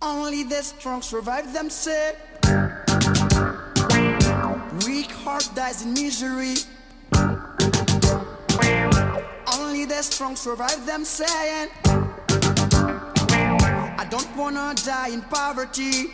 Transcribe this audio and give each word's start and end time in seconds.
Only 0.00 0.44
the 0.44 0.62
strong 0.62 1.02
survive 1.02 1.52
them 1.52 1.70
say. 1.70 2.14
Weak 4.86 5.10
heart 5.10 5.50
dies 5.56 5.84
in 5.84 5.94
misery. 5.94 6.54
Only 9.58 9.86
the 9.86 10.02
strong 10.02 10.36
survive 10.36 10.86
them 10.86 11.04
saying 11.04 11.70
I 13.98 14.06
don't 14.08 14.36
wanna 14.36 14.72
die 14.84 15.08
in 15.08 15.22
poverty 15.22 16.12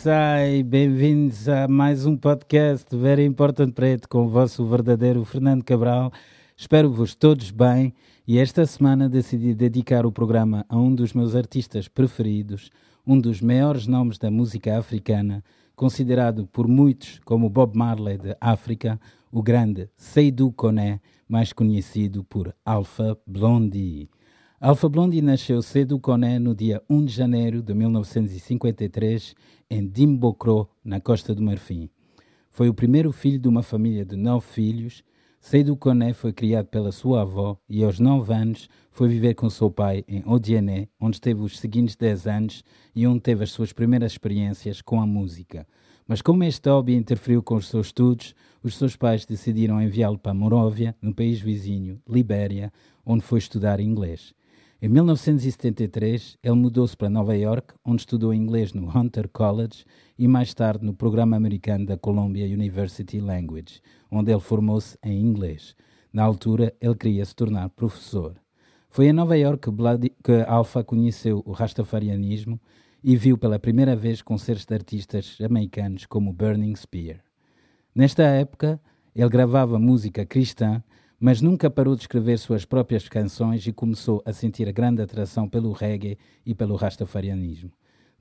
Yes, 0.00 0.06
I. 0.06 0.62
Bem-vindos 0.62 1.46
a 1.46 1.68
mais 1.68 2.06
um 2.06 2.16
podcast 2.16 2.86
Very 2.96 3.22
Important 3.22 3.72
Preto 3.72 4.08
com 4.08 4.24
o 4.24 4.28
vosso 4.28 4.64
verdadeiro 4.64 5.22
Fernando 5.26 5.62
Cabral. 5.62 6.10
Espero-vos 6.56 7.14
todos 7.14 7.50
bem 7.50 7.92
e 8.26 8.38
esta 8.38 8.64
semana 8.64 9.10
decidi 9.10 9.54
dedicar 9.54 10.06
o 10.06 10.12
programa 10.12 10.64
a 10.70 10.76
um 10.78 10.94
dos 10.94 11.12
meus 11.12 11.34
artistas 11.34 11.86
preferidos, 11.86 12.70
um 13.06 13.20
dos 13.20 13.42
maiores 13.42 13.86
nomes 13.86 14.16
da 14.16 14.30
música 14.30 14.78
africana, 14.78 15.44
considerado 15.76 16.46
por 16.46 16.66
muitos 16.66 17.20
como 17.26 17.50
Bob 17.50 17.76
Marley 17.76 18.16
de 18.16 18.34
África, 18.40 18.98
o 19.30 19.42
grande 19.42 19.90
Seydou 19.98 20.50
Koné, 20.50 20.98
mais 21.28 21.52
conhecido 21.52 22.24
por 22.24 22.54
Alpha 22.64 23.18
Blondy. 23.26 24.08
Alpha 24.62 24.90
Blondy 24.90 25.22
nasceu 25.22 25.62
cedo 25.62 25.98
Koné 25.98 26.38
no 26.38 26.54
dia 26.54 26.82
1 26.86 27.06
de 27.06 27.14
janeiro 27.14 27.62
de 27.62 27.72
1953 27.72 29.34
em 29.70 29.88
Dimbokro, 29.88 30.68
na 30.84 31.00
Costa 31.00 31.34
do 31.34 31.40
Marfim. 31.40 31.88
Foi 32.50 32.68
o 32.68 32.74
primeiro 32.74 33.10
filho 33.10 33.38
de 33.38 33.48
uma 33.48 33.62
família 33.62 34.04
de 34.04 34.16
nove 34.16 34.46
filhos. 34.46 35.02
Seydou 35.40 35.78
Koné 35.78 36.12
foi 36.12 36.34
criado 36.34 36.66
pela 36.66 36.92
sua 36.92 37.22
avó 37.22 37.58
e 37.70 37.82
aos 37.82 37.98
nove 37.98 38.34
anos 38.34 38.68
foi 38.92 39.08
viver 39.08 39.32
com 39.32 39.48
seu 39.48 39.70
pai 39.70 40.04
em 40.06 40.22
Odiané, 40.26 40.88
onde 41.00 41.16
esteve 41.16 41.40
os 41.40 41.58
seguintes 41.58 41.96
dez 41.96 42.26
anos 42.26 42.62
e 42.94 43.06
onde 43.06 43.20
teve 43.20 43.42
as 43.42 43.52
suas 43.52 43.72
primeiras 43.72 44.12
experiências 44.12 44.82
com 44.82 45.00
a 45.00 45.06
música. 45.06 45.66
Mas 46.06 46.20
como 46.20 46.44
este 46.44 46.68
hobby 46.68 46.94
interferiu 46.96 47.42
com 47.42 47.54
os 47.54 47.66
seus 47.66 47.86
estudos, 47.86 48.34
os 48.62 48.76
seus 48.76 48.94
pais 48.94 49.24
decidiram 49.24 49.80
enviá-lo 49.80 50.18
para 50.18 50.34
Moróvia, 50.34 50.94
no 51.00 51.14
país 51.14 51.40
vizinho, 51.40 51.98
Libéria, 52.06 52.70
onde 53.06 53.24
foi 53.24 53.38
estudar 53.38 53.80
inglês. 53.80 54.34
Em 54.82 54.88
1973, 54.88 56.38
ele 56.42 56.54
mudou-se 56.54 56.96
para 56.96 57.10
Nova 57.10 57.36
York, 57.36 57.74
onde 57.84 58.00
estudou 58.00 58.32
inglês 58.32 58.72
no 58.72 58.88
Hunter 58.88 59.28
College 59.28 59.84
e 60.18 60.26
mais 60.26 60.54
tarde 60.54 60.86
no 60.86 60.94
programa 60.94 61.36
americano 61.36 61.84
da 61.84 61.98
Columbia 61.98 62.46
University 62.46 63.20
Language, 63.20 63.82
onde 64.10 64.32
ele 64.32 64.40
formou-se 64.40 64.96
em 65.04 65.20
inglês. 65.20 65.76
Na 66.10 66.24
altura, 66.24 66.74
ele 66.80 66.94
queria 66.94 67.22
se 67.26 67.34
tornar 67.34 67.68
professor. 67.68 68.40
Foi 68.88 69.04
em 69.04 69.12
Nova 69.12 69.36
York 69.36 69.68
que, 70.24 70.32
Alpha 70.48 70.82
conheceu 70.82 71.42
o 71.44 71.52
rastafarianismo 71.52 72.58
e 73.04 73.14
viu 73.16 73.36
pela 73.36 73.58
primeira 73.58 73.94
vez 73.94 74.22
concertos 74.22 74.64
de 74.64 74.72
artistas 74.72 75.36
jamaicanos 75.38 76.06
como 76.06 76.32
Burning 76.32 76.74
Spear. 76.74 77.20
Nesta 77.94 78.22
época, 78.22 78.80
ele 79.14 79.28
gravava 79.28 79.78
música 79.78 80.24
cristã 80.24 80.82
mas 81.20 81.42
nunca 81.42 81.68
parou 81.68 81.94
de 81.94 82.00
escrever 82.00 82.38
suas 82.38 82.64
próprias 82.64 83.06
canções 83.06 83.66
e 83.66 83.72
começou 83.72 84.22
a 84.24 84.32
sentir 84.32 84.66
a 84.66 84.72
grande 84.72 85.02
atração 85.02 85.46
pelo 85.46 85.70
reggae 85.70 86.16
e 86.46 86.54
pelo 86.54 86.76
rastafarianismo. 86.76 87.70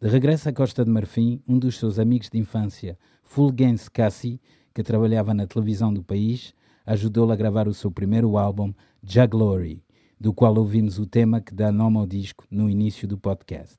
De 0.02 0.10
regresso 0.10 0.50
à 0.50 0.54
Costa 0.54 0.84
de 0.84 0.92
Marfim, 0.92 1.42
um 1.48 1.58
dos 1.58 1.78
seus 1.78 1.98
amigos 1.98 2.30
de 2.30 2.38
infância, 2.38 2.98
Fulgenz 3.24 3.88
Cassie, 3.88 4.42
que 4.74 4.84
trabalhava 4.84 5.34
na 5.34 5.48
televisão 5.48 5.94
do 5.94 6.04
país, 6.04 6.54
ajudou-lo 6.86 7.32
a 7.32 7.38
gravar 7.38 7.70
o 7.70 7.74
seu 7.74 7.90
primeiro 7.90 8.38
álbum, 8.38 8.74
Ja 9.02 9.26
Glory, 9.26 9.82
do 10.20 10.34
qual 10.34 10.58
ouvimos 10.58 11.00
o 11.00 11.06
tema 11.06 11.40
que 11.40 11.56
dá 11.56 11.72
nome 11.72 11.98
ao 11.98 12.06
disco 12.06 12.46
no 12.52 12.70
início 12.70 13.08
do 13.08 13.18
podcast. 13.18 13.78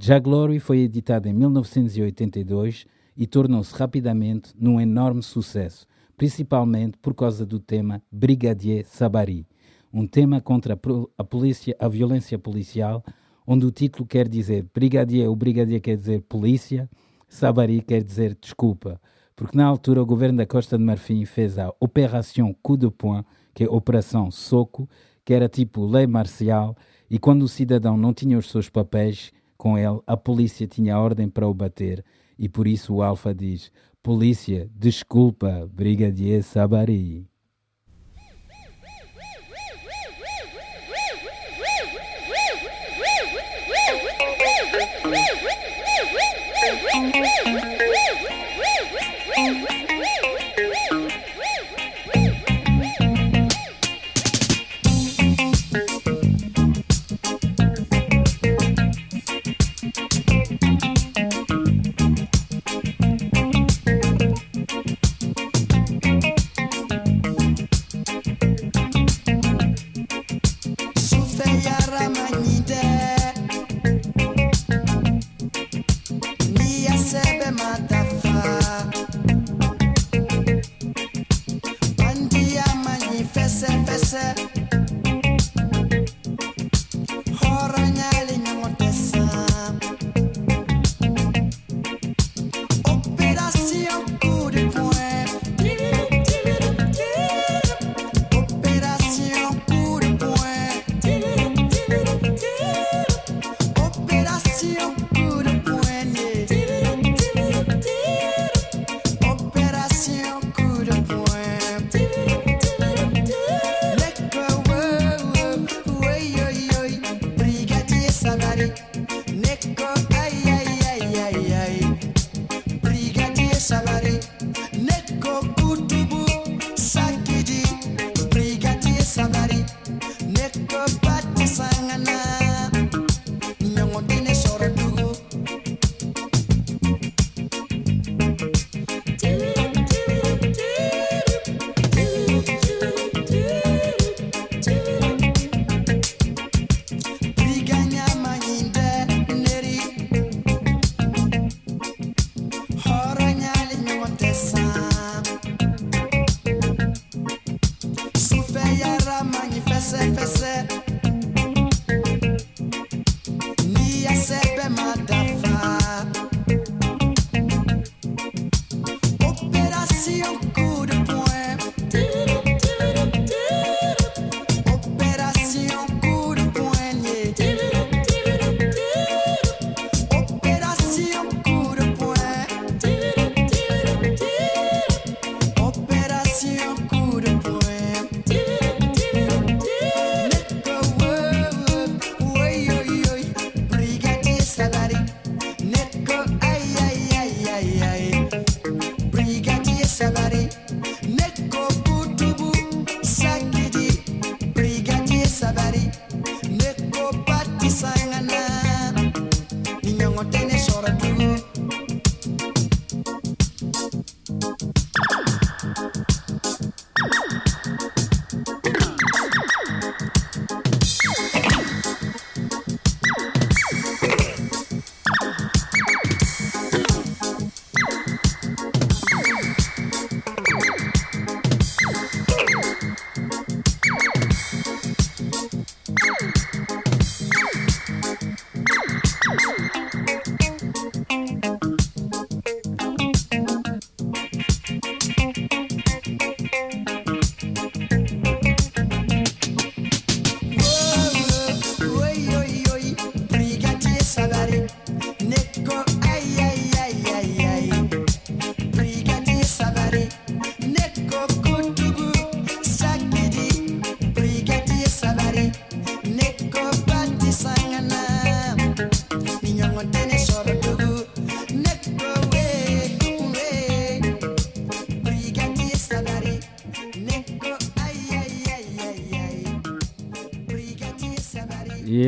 Ja 0.00 0.18
Glory 0.18 0.60
foi 0.60 0.78
editado 0.78 1.28
em 1.28 1.32
1982 1.32 2.86
e 3.16 3.26
tornou-se 3.26 3.74
rapidamente 3.74 4.52
num 4.56 4.80
enorme 4.80 5.22
sucesso, 5.22 5.86
principalmente 6.16 6.98
por 6.98 7.14
causa 7.14 7.44
do 7.44 7.58
tema 7.58 8.02
Brigadier 8.10 8.86
Sabari, 8.86 9.46
um 9.92 10.06
tema 10.06 10.40
contra 10.40 10.78
a 11.18 11.24
polícia, 11.24 11.76
a 11.78 11.88
violência 11.88 12.38
policial, 12.38 13.04
onde 13.46 13.66
o 13.66 13.70
título 13.70 14.06
quer 14.06 14.28
dizer 14.28 14.66
Brigadier, 14.74 15.30
o 15.30 15.36
Brigadier 15.36 15.80
quer 15.80 15.96
dizer 15.96 16.22
polícia, 16.22 16.88
Sabari 17.28 17.82
quer 17.82 18.02
dizer 18.02 18.36
desculpa, 18.40 19.00
porque 19.34 19.56
na 19.56 19.66
altura 19.66 20.02
o 20.02 20.06
governo 20.06 20.38
da 20.38 20.46
Costa 20.46 20.78
de 20.78 20.84
Marfim 20.84 21.24
fez 21.24 21.58
a 21.58 21.72
Opération 21.80 22.54
Coup 22.62 22.78
de 22.78 22.90
Poing, 22.90 23.24
que 23.54 23.64
é 23.64 23.68
Operação 23.68 24.30
Soco, 24.30 24.88
que 25.24 25.34
era 25.34 25.48
tipo 25.48 25.84
lei 25.84 26.06
marcial, 26.06 26.76
e 27.10 27.18
quando 27.18 27.42
o 27.42 27.48
cidadão 27.48 27.96
não 27.96 28.14
tinha 28.14 28.38
os 28.38 28.50
seus 28.50 28.68
papéis 28.68 29.32
com 29.56 29.76
ele, 29.78 30.00
a 30.06 30.16
polícia 30.16 30.66
tinha 30.66 30.98
ordem 30.98 31.28
para 31.28 31.46
o 31.46 31.54
bater, 31.54 32.04
e 32.38 32.48
por 32.48 32.66
isso 32.66 32.94
o 32.94 33.02
Alfa 33.02 33.34
diz: 33.34 33.70
Polícia, 34.02 34.68
desculpa, 34.74 35.64
Brigadier 35.72 36.42
Sabari. 36.42 37.31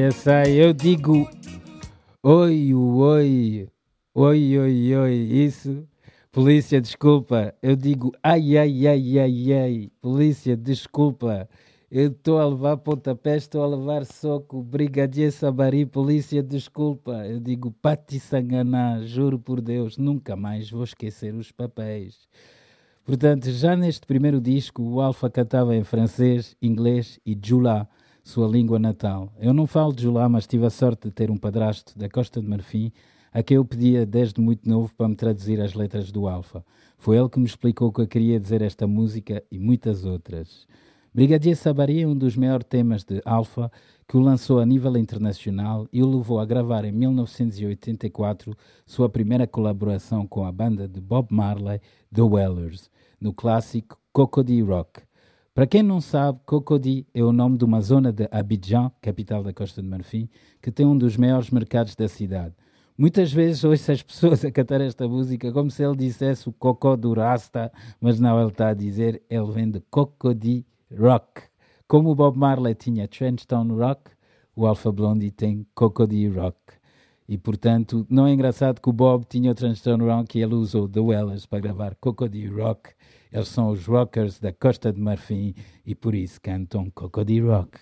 E 0.04 0.06
essa 0.06 0.37
aí 0.40 0.58
eu 0.58 0.75
digo 0.75 1.26
oi, 2.23 2.75
oi, 2.75 3.68
oi, 4.14 4.58
oi, 4.58 4.96
oi, 4.96 5.14
isso. 5.14 5.88
Polícia, 6.30 6.78
desculpa. 6.78 7.54
Eu 7.62 7.75
digo 7.75 8.12
ai, 8.23 8.58
ai, 8.58 8.87
ai, 8.87 9.18
ai, 9.18 9.52
ai. 9.54 9.90
Polícia, 10.02 10.58
desculpa. 10.58 11.49
Eu 11.90 12.08
estou 12.08 12.38
a 12.38 12.46
levar 12.46 12.76
pontapé, 12.76 13.38
estou 13.38 13.62
a 13.62 13.66
levar 13.66 14.04
soco. 14.04 14.62
Brigadier 14.62 15.32
Sabari, 15.32 15.87
polícia, 15.87 16.42
desculpa. 16.42 17.26
Eu 17.26 17.40
digo 17.40 17.70
Pati 17.70 18.20
Sanganá, 18.20 19.00
juro 19.06 19.38
por 19.38 19.62
Deus, 19.62 19.96
nunca 19.96 20.37
mais 20.37 20.70
vou 20.70 20.84
esquecer 20.84 21.34
os 21.34 21.50
papéis. 21.50 22.28
Portanto, 23.06 23.50
já 23.50 23.75
neste 23.75 24.06
primeiro 24.06 24.38
disco, 24.38 24.82
o 24.82 25.00
Alfa 25.00 25.30
cantava 25.30 25.75
em 25.75 25.82
francês, 25.82 26.54
inglês 26.61 27.18
e 27.25 27.34
Jula, 27.42 27.88
sua 28.25 28.49
língua 28.49 28.78
natal. 28.78 29.31
Eu 29.38 29.52
não 29.52 29.66
falo 29.66 29.93
de 29.93 30.04
Jula, 30.04 30.26
mas 30.31 30.47
tive 30.47 30.64
a 30.64 30.71
sorte 30.71 31.09
de 31.09 31.12
ter 31.12 31.31
um 31.31 31.37
padrasto 31.37 31.97
da 31.97 32.09
Costa 32.09 32.40
de 32.40 32.49
Marfim 32.49 32.90
a 33.31 33.43
quem 33.43 33.57
eu 33.57 33.64
pedia 33.64 34.07
desde 34.07 34.40
muito 34.40 34.66
novo 34.66 34.93
para 34.97 35.09
me 35.09 35.14
traduzir 35.14 35.61
as 35.61 35.75
letras 35.75 36.11
do 36.11 36.26
Alfa. 36.26 36.64
Foi 36.97 37.19
ele 37.19 37.28
que 37.28 37.38
me 37.38 37.45
explicou 37.45 37.88
o 37.88 37.93
que 37.93 38.00
eu 38.00 38.07
queria 38.07 38.40
dizer 38.40 38.62
esta 38.62 38.87
música 38.87 39.45
e 39.50 39.59
muitas 39.59 40.07
outras. 40.07 40.66
Brigadier 41.12 41.54
Sabari 41.54 42.00
é 42.00 42.07
um 42.07 42.16
dos 42.16 42.35
maiores 42.35 42.66
temas 42.66 43.04
de 43.04 43.21
Alfa 43.26 43.71
que 44.09 44.16
o 44.16 44.21
lançou 44.21 44.59
a 44.59 44.66
nível 44.66 44.97
internacional 44.97 45.87
e 45.93 46.02
o 46.02 46.09
levou 46.09 46.40
a 46.40 46.47
gravar 46.47 46.85
em 46.85 46.93
1984 46.93 48.57
sua 48.87 49.09
primeira 49.09 49.47
colaboração 49.47 50.26
com 50.26 50.45
a 50.45 50.50
banda 50.50 50.88
de 50.88 51.00
Bob 51.00 51.28
Marley, 51.31 51.81
The 52.12 52.23
Wellers, 52.23 52.90
no 53.21 53.35
clássico 53.35 53.99
Cocody 54.12 54.62
Rock. 54.62 55.03
Para 55.54 55.68
quem 55.68 55.84
não 55.84 56.00
sabe, 56.00 56.40
Cocody 56.44 57.06
é 57.14 57.23
o 57.23 57.30
nome 57.30 57.56
de 57.56 57.64
uma 57.64 57.80
zona 57.80 58.12
de 58.12 58.26
Abidjan, 58.28 58.90
capital 59.00 59.40
da 59.40 59.52
Costa 59.52 59.80
de 59.80 59.87
Marfim, 59.87 60.28
que 60.61 60.73
tem 60.73 60.84
um 60.84 60.99
dos 60.99 61.16
maiores 61.16 61.49
mercados 61.49 61.94
da 61.94 62.08
cidade. 62.08 62.52
Muitas 62.99 63.32
vezes 63.32 63.62
ouço 63.62 63.92
as 63.92 64.02
pessoas 64.02 64.44
a 64.44 64.50
cantar 64.50 64.80
esta 64.80 65.06
música 65.06 65.52
como 65.52 65.70
se 65.70 65.84
ele 65.84 65.94
dissesse 65.94 66.49
o 66.49 66.52
cocó 66.52 66.96
do 66.96 67.14
Rasta, 67.14 67.70
mas 68.00 68.18
não, 68.18 68.40
ele 68.40 68.50
está 68.50 68.70
a 68.70 68.75
dizer, 68.75 69.23
ele 69.30 69.52
vem 69.52 69.70
de 69.70 69.78
Cocody 69.92 70.66
Rock. 70.90 71.42
Como 71.87 72.11
o 72.11 72.16
Bob 72.16 72.37
Marley 72.37 72.75
tinha 72.75 73.06
Trenchtown 73.06 73.76
Rock, 73.76 74.11
o 74.56 74.66
Alpha 74.66 74.90
Blondie 74.90 75.30
tem 75.30 75.64
Cocody 75.73 76.26
Rock. 76.30 76.58
E 77.28 77.38
portanto, 77.38 78.04
não 78.11 78.26
é 78.26 78.32
engraçado 78.32 78.80
que 78.80 78.88
o 78.88 78.92
Bob 78.92 79.25
tinha 79.25 79.52
o 79.52 79.54
Trenchtown 79.54 79.99
Rock 79.99 80.37
e 80.37 80.42
ele 80.42 80.56
usou 80.56 80.88
The 80.88 80.99
Wellers 80.99 81.46
para 81.46 81.61
gravar 81.61 81.94
Cocody 81.94 82.44
Rock. 82.49 82.90
Eles 83.35 83.49
são 83.49 83.71
os 83.71 83.85
rockers 83.85 84.38
da 84.38 84.53
Costa 84.53 84.93
de 84.93 85.00
Marfim 85.00 85.57
e 85.85 85.93
por 85.93 86.14
isso 86.14 86.41
cantam 86.41 86.88
Cocody 86.88 87.41
Rock. 87.41 87.81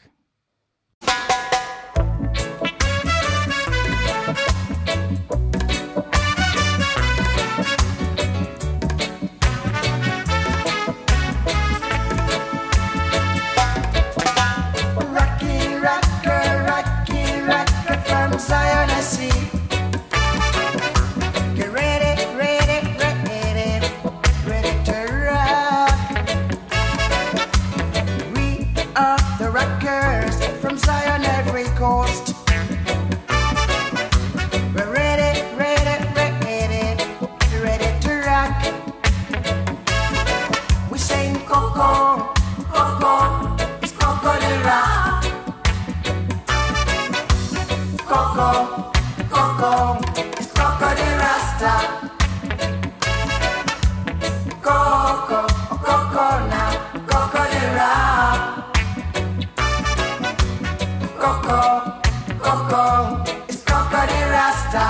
Coco, 61.52 62.00
Coco, 62.38 63.22
it's 63.46 63.62
Coco 63.62 64.00
Rasta. 64.32 64.86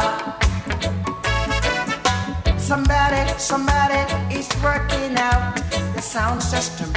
Somebody, 2.56 3.32
somebody 3.36 3.98
is 4.32 4.48
working 4.62 5.16
out 5.16 5.56
the 5.96 6.00
sound 6.00 6.40
system. 6.40 6.92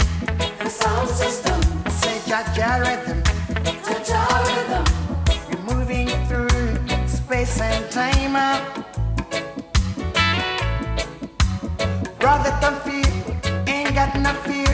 The 0.59 0.69
sound 0.69 1.09
system, 1.09 1.59
Say 1.89 2.19
Jaja 2.29 2.79
rhythm. 2.85 3.23
Jaja 3.87 4.21
rhythm, 4.45 4.85
You're 5.49 5.75
moving 5.75 6.09
through 6.27 7.07
space 7.07 7.59
and 7.59 7.89
time. 7.89 8.35
Brother, 12.19 12.55
don't 12.61 12.79
fear, 12.83 13.11
ain't 13.65 13.95
got 13.95 14.15
no 14.19 14.31
fear. 14.45 14.71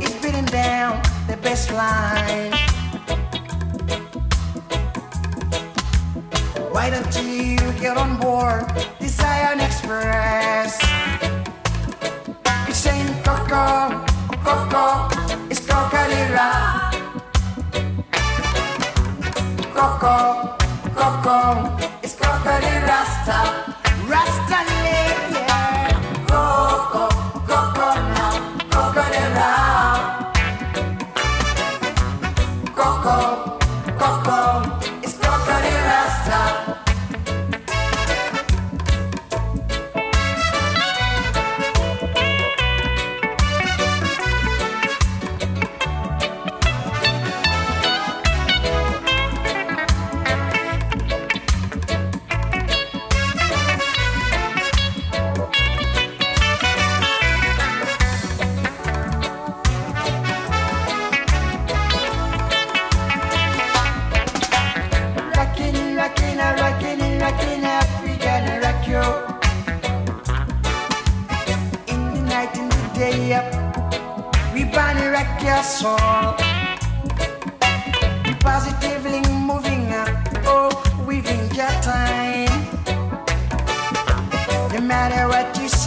He's 0.00 0.14
beating 0.22 0.46
down 0.46 1.02
the 1.28 1.36
best 1.42 1.70
Why 6.80 6.88
don't 6.88 7.14
you 7.22 7.58
get 7.78 7.98
on 7.98 8.16
board 8.16 8.64
the 9.00 9.06
Zion 9.06 9.60
Express? 9.60 10.80
It's 12.68 12.78
saying 12.78 13.12
Coco, 13.22 14.06
Coco, 14.42 14.86
it's 15.50 15.60
Coca-Cola. 15.60 16.90
Coco, 19.76 20.56
Coco, 20.96 21.76
it's 22.02 22.14
Coco 22.14 22.52
de 22.64 22.72
Rasta. 22.88 23.76
Rasta 24.08 24.79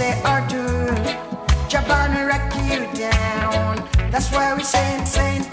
say 0.04 0.22
Arthur, 0.24 0.96
Japan 1.70 2.08
will 2.16 2.28
you 2.72 2.82
down. 2.94 3.72
That's 4.12 4.30
why 4.34 4.54
we 4.54 4.64
say 4.64 5.00
insane. 5.00 5.53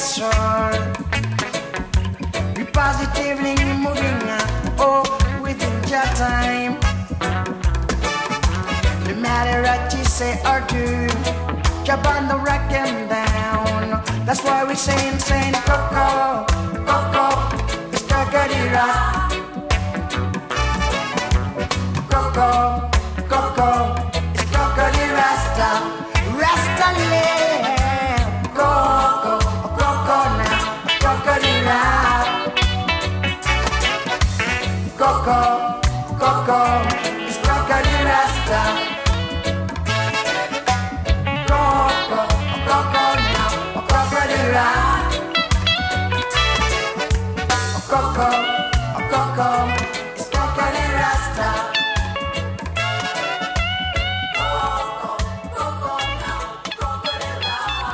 Soul. 0.00 0.70
We 2.56 2.64
positively 2.64 3.56
moving. 3.74 4.18
Oh, 4.78 5.02
within 5.42 5.74
your 5.88 6.08
time. 6.14 6.78
No 9.06 9.14
matter 9.20 9.62
what 9.62 9.92
you 9.92 10.04
say 10.04 10.40
or 10.46 10.60
do, 10.68 11.08
jump 11.84 12.06
on 12.06 12.28
the 12.28 12.36
rock 12.36 12.70
and 12.70 13.08
down. 13.10 14.04
That's 14.24 14.42
why 14.44 14.64
we 14.64 14.74
saying, 14.76 15.18
saying, 15.18 15.54
Coco, 15.66 16.46
Coco, 16.86 17.90
it's 17.92 18.02
Coco 18.02 18.46
rock. 18.72 19.27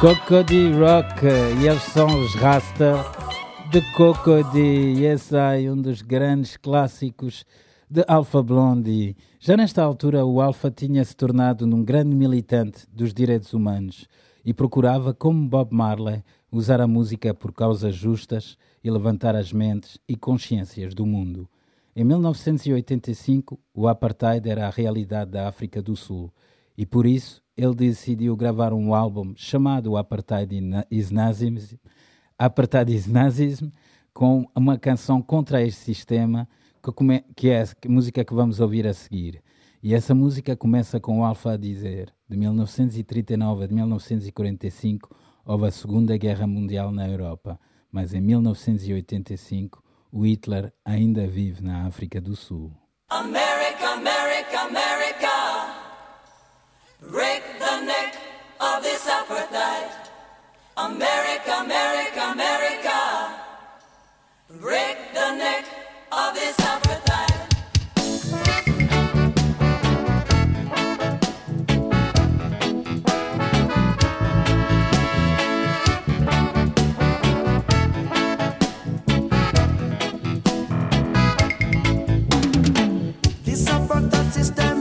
Cocody 0.04 0.70
Rock, 0.72 1.24
e 1.62 1.66
eles 1.66 1.82
são 1.84 2.06
os 2.20 2.34
Rasta 2.34 2.96
de 3.70 3.80
Cocody. 3.94 4.60
E 4.98 5.06
esse 5.06 5.34
aí 5.34 5.70
um 5.70 5.80
dos 5.80 6.02
grandes 6.02 6.58
clássicos 6.58 7.46
de 7.88 8.04
Alpha 8.06 8.42
Blondie. 8.42 9.16
Já 9.40 9.56
nesta 9.56 9.82
altura, 9.82 10.22
o 10.26 10.42
Alpha 10.42 10.70
tinha 10.70 11.02
se 11.06 11.16
tornado 11.16 11.66
num 11.66 11.82
grande 11.82 12.14
militante 12.14 12.86
dos 12.92 13.14
direitos 13.14 13.54
humanos 13.54 14.06
e 14.44 14.52
procurava, 14.52 15.14
como 15.14 15.48
Bob 15.48 15.74
Marley, 15.74 16.22
usar 16.52 16.82
a 16.82 16.86
música 16.86 17.32
por 17.32 17.54
causas 17.54 17.94
justas 17.94 18.58
e 18.84 18.90
levantar 18.90 19.34
as 19.34 19.54
mentes 19.54 19.96
e 20.06 20.14
consciências 20.14 20.92
do 20.92 21.06
mundo. 21.06 21.48
Em 21.96 22.04
1985, 22.04 23.58
o 23.72 23.88
apartheid 23.88 24.50
era 24.50 24.66
a 24.66 24.70
realidade 24.70 25.30
da 25.30 25.48
África 25.48 25.80
do 25.80 25.96
Sul 25.96 26.30
e 26.76 26.84
por 26.84 27.06
isso 27.06 27.42
ele 27.56 27.74
decidiu 27.74 28.36
gravar 28.36 28.72
um 28.72 28.94
álbum 28.94 29.32
chamado 29.36 29.96
Apartheid 29.96 30.60
is 30.90 31.10
Nazism, 31.10 31.76
Apartheid 32.38 32.92
is 32.94 33.06
Nazism 33.06 33.68
com 34.12 34.46
uma 34.54 34.78
canção 34.78 35.20
contra 35.22 35.62
este 35.62 35.80
sistema 35.80 36.48
que, 36.82 36.92
come- 36.92 37.24
que 37.36 37.50
é 37.50 37.62
a 37.62 37.66
música 37.88 38.24
que 38.24 38.34
vamos 38.34 38.60
ouvir 38.60 38.86
a 38.86 38.92
seguir. 38.92 39.42
E 39.82 39.94
essa 39.94 40.14
música 40.14 40.56
começa 40.56 40.98
com 40.98 41.20
o 41.20 41.24
Alfa 41.24 41.52
a 41.52 41.56
dizer: 41.56 42.12
de 42.28 42.36
1939 42.36 43.64
a 43.64 43.68
1945 43.68 45.14
houve 45.44 45.66
a 45.66 45.70
Segunda 45.70 46.16
Guerra 46.16 46.46
Mundial 46.46 46.90
na 46.90 47.06
Europa, 47.08 47.60
mas 47.92 48.14
em 48.14 48.20
1985 48.20 49.82
o 50.10 50.24
Hitler 50.26 50.72
ainda 50.84 51.26
vive 51.26 51.62
na 51.62 51.86
África 51.86 52.20
do 52.20 52.34
Sul. 52.34 52.72
America, 53.10 53.90
America, 53.94 54.60
America. 54.60 55.28
This. 59.34 59.90
America, 60.76 61.52
America, 61.64 62.22
America. 62.32 63.00
Break 64.60 64.96
the 65.12 65.28
neck 65.36 65.64
of 66.12 66.34
this 66.34 66.56
apartheid. 66.56 67.40
This 83.44 83.64
apartheid 83.64 84.32
system 84.32 84.73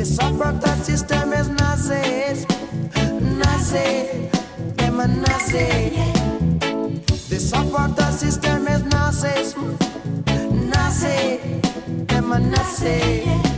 This 0.00 0.16
apartheid 0.16 0.82
system 0.82 1.32
is 1.34 1.48
Nazism, 1.50 2.48
Nazi, 3.36 4.30
them 4.76 4.98
a 4.98 5.06
Nazi. 5.06 5.90
This 7.28 7.52
apartheid 7.52 8.12
system 8.14 8.66
is 8.68 8.82
Nazism, 8.84 9.76
Nazi, 10.70 11.60
them 12.06 12.32
a 12.32 12.38
Nazi. 12.38 13.49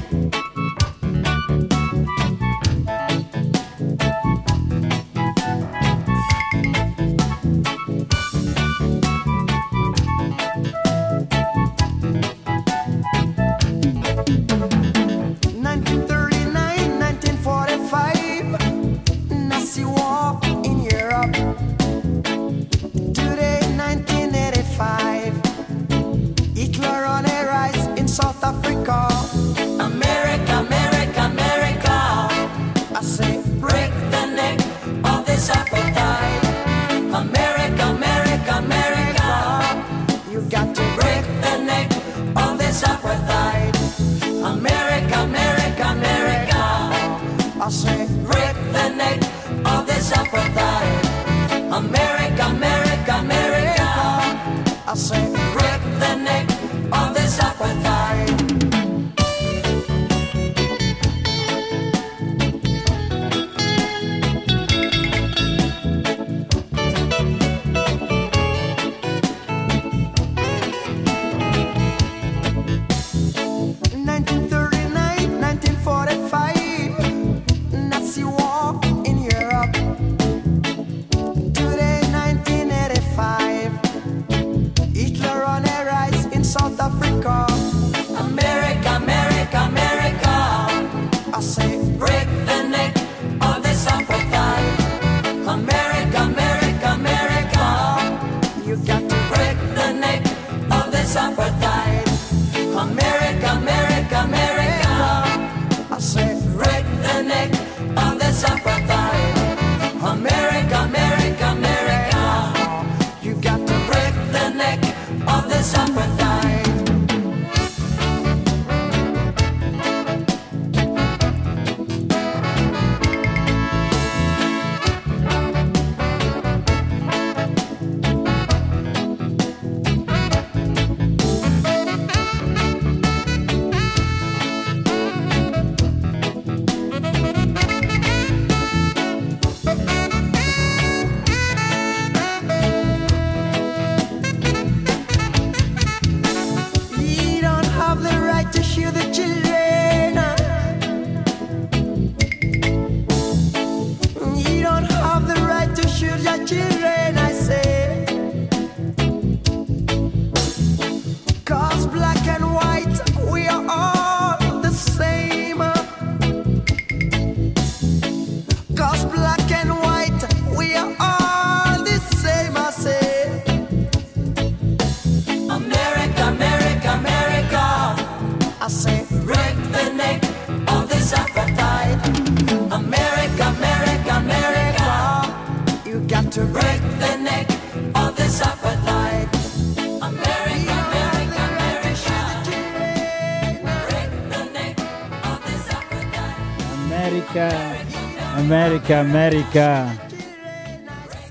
América, 198.93 199.01
América. 199.01 200.13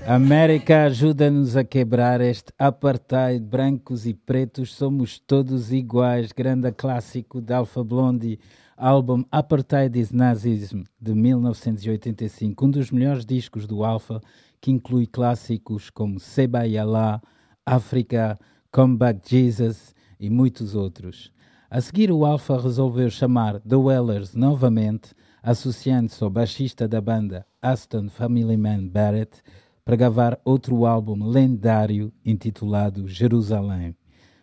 América 0.04 0.84
ajuda-nos 0.84 1.56
a 1.56 1.62
quebrar 1.62 2.20
este 2.20 2.52
apartheid. 2.58 3.40
Brancos 3.44 4.04
e 4.04 4.12
pretos 4.12 4.74
somos 4.74 5.20
todos 5.20 5.70
iguais. 5.70 6.32
Grande 6.32 6.72
clássico 6.72 7.40
de 7.40 7.54
Alpha 7.54 7.84
Blondy, 7.84 8.40
álbum 8.76 9.24
Apartheid 9.30 9.96
is 9.96 10.10
Nazism 10.10 10.82
de 11.00 11.14
1985. 11.14 12.66
Um 12.66 12.70
dos 12.70 12.90
melhores 12.90 13.24
discos 13.24 13.64
do 13.64 13.84
Alpha, 13.84 14.20
que 14.60 14.72
inclui 14.72 15.06
clássicos 15.06 15.88
como 15.88 16.18
Seba 16.18 16.66
Yala, 16.66 17.22
África, 17.64 18.40
Come 18.72 18.96
Back 18.96 19.20
Jesus 19.24 19.94
e 20.18 20.28
muitos 20.28 20.74
outros. 20.74 21.32
A 21.70 21.80
seguir, 21.80 22.10
o 22.10 22.24
Alpha 22.24 22.60
resolveu 22.60 23.08
chamar 23.08 23.60
The 23.60 23.76
Wellers 23.76 24.34
novamente, 24.34 25.14
associando-se 25.40 26.24
ao 26.24 26.28
baixista 26.28 26.88
da 26.88 27.00
banda 27.00 27.46
Aston 27.62 28.08
Family 28.08 28.56
Man 28.56 28.88
Barrett 28.88 29.40
para 29.84 29.96
gravar 29.96 30.38
outro 30.44 30.84
álbum 30.84 31.24
lendário 31.24 32.12
intitulado 32.24 33.08
Jerusalém. 33.08 33.96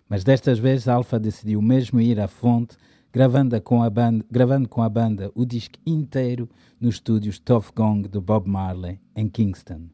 Mas 0.07 0.23
destas 0.23 0.57
vezes 0.57 0.87
Alpha 0.87 1.19
decidiu 1.19 1.61
mesmo 1.61 1.99
ir 1.99 2.19
à 2.19 2.27
fonte, 2.27 2.77
gravando 3.11 3.61
com 3.61 3.83
a 3.83 3.89
banda, 3.89 4.25
gravando 4.31 4.69
com 4.69 4.81
a 4.81 4.89
banda 4.89 5.31
o 5.35 5.45
disco 5.45 5.77
inteiro 5.85 6.49
nos 6.79 6.95
estúdios 6.95 7.37
Tough 7.37 7.65
Gong 7.75 8.07
de 8.07 8.19
Bob 8.19 8.49
Marley, 8.49 8.99
em 9.15 9.27
Kingston. 9.27 9.89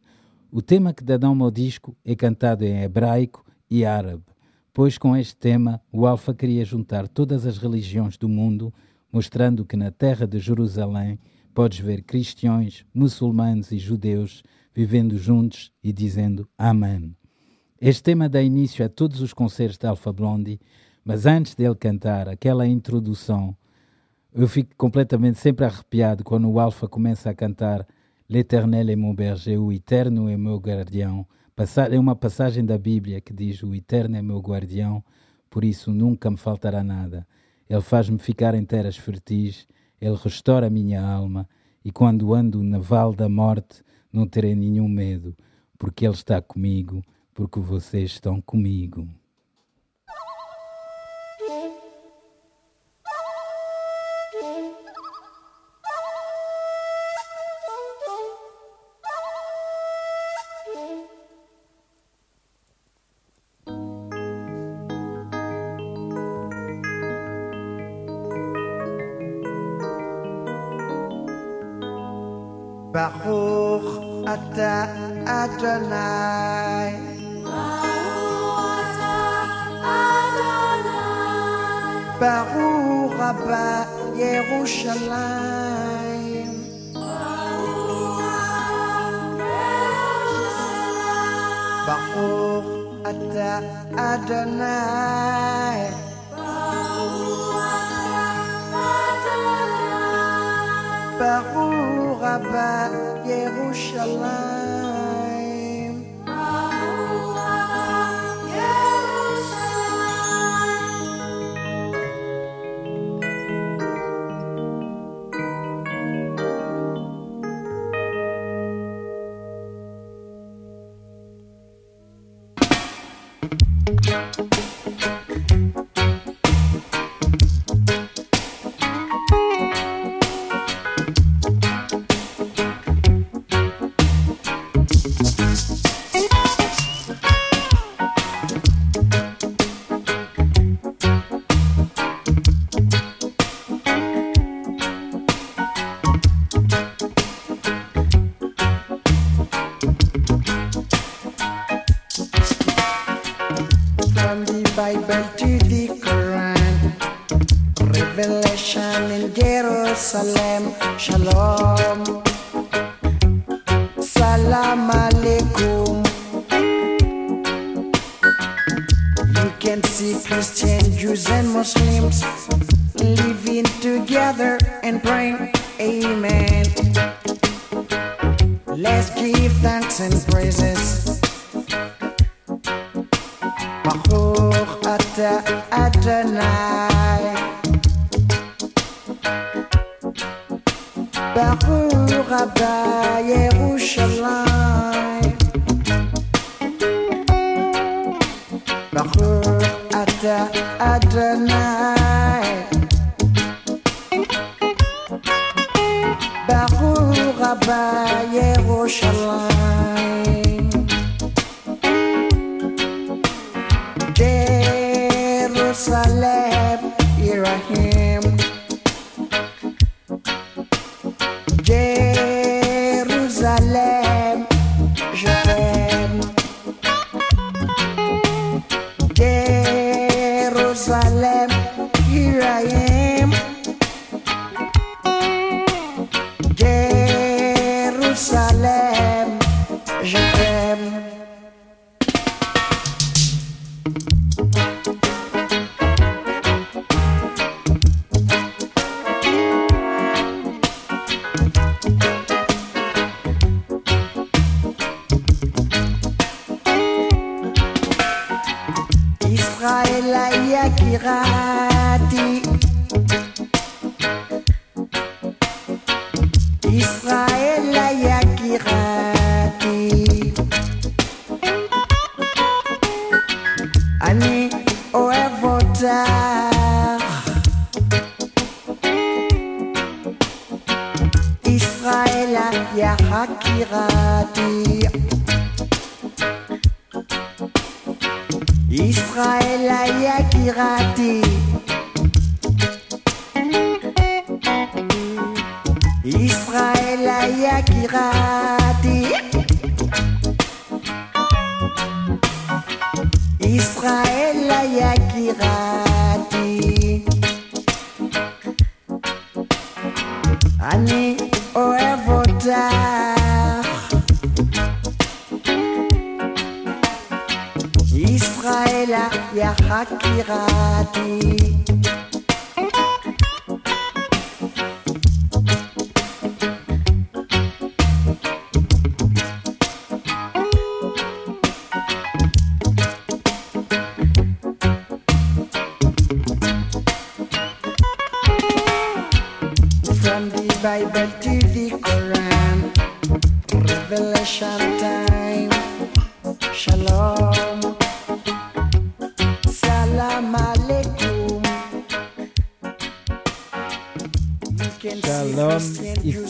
O 0.52 0.62
tema 0.62 0.94
que 0.94 1.04
dá 1.04 1.18
nome 1.18 1.42
ao 1.42 1.52
disco 1.52 1.98
é 2.06 2.16
cantado 2.16 2.64
em 2.64 2.84
hebraico 2.84 3.44
e 3.70 3.84
árabe 3.84 4.24
pois 4.76 4.98
com 4.98 5.16
este 5.16 5.38
tema 5.38 5.82
o 5.90 6.06
Alfa 6.06 6.34
queria 6.34 6.66
juntar 6.66 7.08
todas 7.08 7.46
as 7.46 7.58
religiões 7.58 8.18
do 8.18 8.28
mundo, 8.28 8.74
mostrando 9.10 9.64
que 9.64 9.78
na 9.78 9.90
terra 9.90 10.28
de 10.28 10.38
Jerusalém 10.38 11.18
podes 11.56 11.80
ver 11.80 12.04
cristãos, 12.04 12.86
muçulmanos 12.94 13.72
e 13.72 13.80
judeus 13.80 14.44
vivendo 14.74 15.18
juntos 15.18 15.72
e 15.82 15.94
dizendo 15.94 16.46
Amém. 16.58 17.16
Este 17.80 18.04
tema 18.04 18.28
dá 18.28 18.42
início 18.42 18.86
a 18.86 18.90
todos 18.90 19.22
os 19.22 19.34
concertos 19.34 19.78
de 19.78 19.88
Alfa 19.88 20.12
Blondy, 20.12 20.60
mas 21.06 21.26
antes 21.26 21.56
dele 21.56 21.76
cantar 21.76 22.28
aquela 22.28 22.68
introdução, 22.68 23.56
eu 24.34 24.50
fico 24.50 24.76
completamente 24.76 25.40
sempre 25.40 25.64
arrepiado 25.64 26.26
quando 26.26 26.50
o 26.50 26.60
Alfa 26.60 26.90
começa 26.90 27.30
a 27.30 27.34
cantar 27.34 27.88
L'Éternel 28.28 28.90
est 28.90 28.98
mon 28.98 29.14
berger, 29.14 29.58
o 29.58 29.72
Eterno 29.72 30.28
é 30.28 30.36
meu 30.36 30.58
guardião, 30.58 31.26
é 31.90 32.00
uma 32.00 32.16
passagem 32.16 32.66
da 32.66 32.78
Bíblia 32.78 33.22
que 33.22 33.32
diz: 33.32 33.64
O 33.64 33.74
Eterno 33.74 34.18
é 34.18 34.22
meu 34.22 34.40
guardião, 34.40 35.02
por 35.50 35.64
isso 35.64 35.94
nunca 35.94 36.30
me 36.30 36.38
faltará 36.38 36.84
nada. 36.84 37.26
Ele 37.70 37.82
faz-me 37.82 38.18
ficar 38.18 38.56
em 38.56 38.66
terras 38.66 38.98
fertis, 38.98 39.68
ele 40.00 40.16
restaura 40.16 40.68
a 40.68 40.70
minha 40.70 41.02
alma, 41.02 41.48
e 41.84 41.92
quando 41.92 42.34
ando 42.34 42.64
na 42.64 42.80
val 42.80 43.14
da 43.14 43.30
morte, 43.30 43.84
não 44.12 44.28
terei 44.28 44.56
nenhum 44.56 44.88
medo, 44.88 45.36
porque 45.78 46.06
ele 46.06 46.14
está 46.14 46.42
comigo, 46.42 47.04
porque 47.34 47.60
vocês 47.60 48.12
estão 48.12 48.42
comigo. 48.42 49.08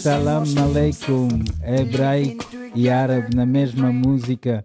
Salam 0.06 0.44
aleikum, 0.62 1.30
hebraico 1.64 2.46
e 2.76 2.88
árabe 2.92 3.36
na 3.36 3.44
mesma 3.44 3.92
música, 3.92 4.64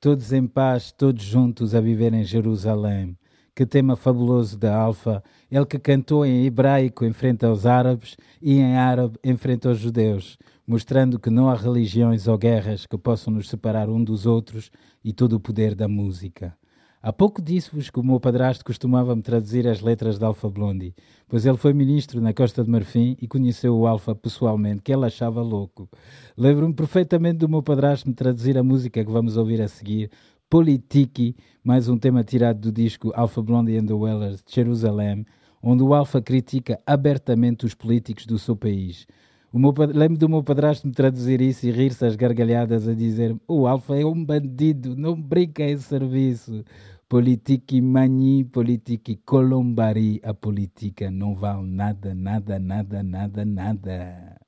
todos 0.00 0.32
em 0.32 0.44
paz, 0.44 0.90
todos 0.90 1.22
juntos 1.22 1.72
a 1.72 1.80
viver 1.80 2.12
em 2.12 2.24
Jerusalém. 2.24 3.16
Que 3.54 3.64
tema 3.64 3.94
fabuloso 3.94 4.58
da 4.58 4.74
Alfa, 4.74 5.22
ele 5.48 5.66
que 5.66 5.78
cantou 5.78 6.26
em 6.26 6.44
hebraico 6.44 7.04
em 7.04 7.12
frente 7.12 7.46
aos 7.46 7.64
árabes 7.64 8.16
e 8.42 8.58
em 8.58 8.74
árabe 8.74 9.16
em 9.22 9.36
frente 9.36 9.68
aos 9.68 9.78
judeus, 9.78 10.36
mostrando 10.66 11.16
que 11.16 11.30
não 11.30 11.48
há 11.48 11.54
religiões 11.54 12.26
ou 12.26 12.36
guerras 12.36 12.84
que 12.84 12.98
possam 12.98 13.32
nos 13.32 13.48
separar 13.48 13.88
um 13.88 14.02
dos 14.02 14.26
outros 14.26 14.68
e 15.04 15.12
todo 15.12 15.34
o 15.34 15.40
poder 15.40 15.76
da 15.76 15.86
música. 15.86 16.56
Há 17.04 17.12
pouco 17.12 17.42
disse-vos 17.42 17.90
que 17.90 17.98
o 17.98 18.04
meu 18.04 18.20
padrasto 18.20 18.64
costumava-me 18.64 19.22
traduzir 19.22 19.66
as 19.66 19.80
letras 19.80 20.20
de 20.20 20.24
Alfa 20.24 20.48
Blondy, 20.48 20.94
pois 21.26 21.44
ele 21.44 21.56
foi 21.56 21.72
ministro 21.72 22.20
na 22.20 22.32
Costa 22.32 22.62
de 22.62 22.70
Marfim 22.70 23.16
e 23.20 23.26
conheceu 23.26 23.76
o 23.76 23.88
Alfa 23.88 24.14
pessoalmente, 24.14 24.82
que 24.82 24.92
ele 24.92 25.04
achava 25.04 25.42
louco. 25.42 25.88
Lembro-me 26.36 26.72
perfeitamente 26.72 27.38
do 27.38 27.48
meu 27.48 27.60
padrasto 27.60 28.08
me 28.08 28.14
traduzir 28.14 28.56
a 28.56 28.62
música 28.62 29.04
que 29.04 29.10
vamos 29.10 29.36
ouvir 29.36 29.60
a 29.60 29.66
seguir, 29.66 30.12
Politiki, 30.48 31.34
mais 31.64 31.88
um 31.88 31.98
tema 31.98 32.22
tirado 32.22 32.60
do 32.60 32.70
disco 32.70 33.10
Alpha 33.16 33.42
Blondy 33.42 33.76
and 33.78 33.86
the 33.86 33.94
Wellers 33.94 34.40
de 34.46 34.54
Jerusalém, 34.54 35.26
onde 35.60 35.82
o 35.82 35.94
Alfa 35.94 36.22
critica 36.22 36.78
abertamente 36.86 37.66
os 37.66 37.74
políticos 37.74 38.26
do 38.26 38.38
seu 38.38 38.54
país. 38.54 39.08
Lembro 39.54 40.16
do 40.16 40.30
meu 40.30 40.42
padrasto 40.42 40.86
me 40.86 40.94
traduzir 40.94 41.42
isso 41.42 41.66
e 41.66 41.70
rir-se 41.70 42.06
às 42.06 42.16
gargalhadas 42.16 42.88
a 42.88 42.94
dizer 42.94 43.36
o 43.46 43.66
Alfa 43.66 43.94
é 43.94 44.04
um 44.04 44.24
bandido, 44.24 44.96
não 44.96 45.14
brinca 45.14 45.62
em 45.62 45.76
serviço. 45.76 46.64
Politiki 47.12 47.82
mani, 47.82 48.42
politiki 48.42 49.20
colombari, 49.22 50.18
a 50.24 50.32
política 50.32 51.10
não 51.10 51.34
vale 51.34 51.60
nada, 51.68 52.14
nada, 52.14 52.58
nada, 52.58 53.02
nada, 53.02 53.44
nada. 53.44 54.41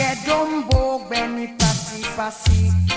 get 0.00 0.16
dombog, 0.24 1.08
ben 1.10 1.34
me 1.34 1.46
pasi 1.58 2.00
pasi 2.16 2.89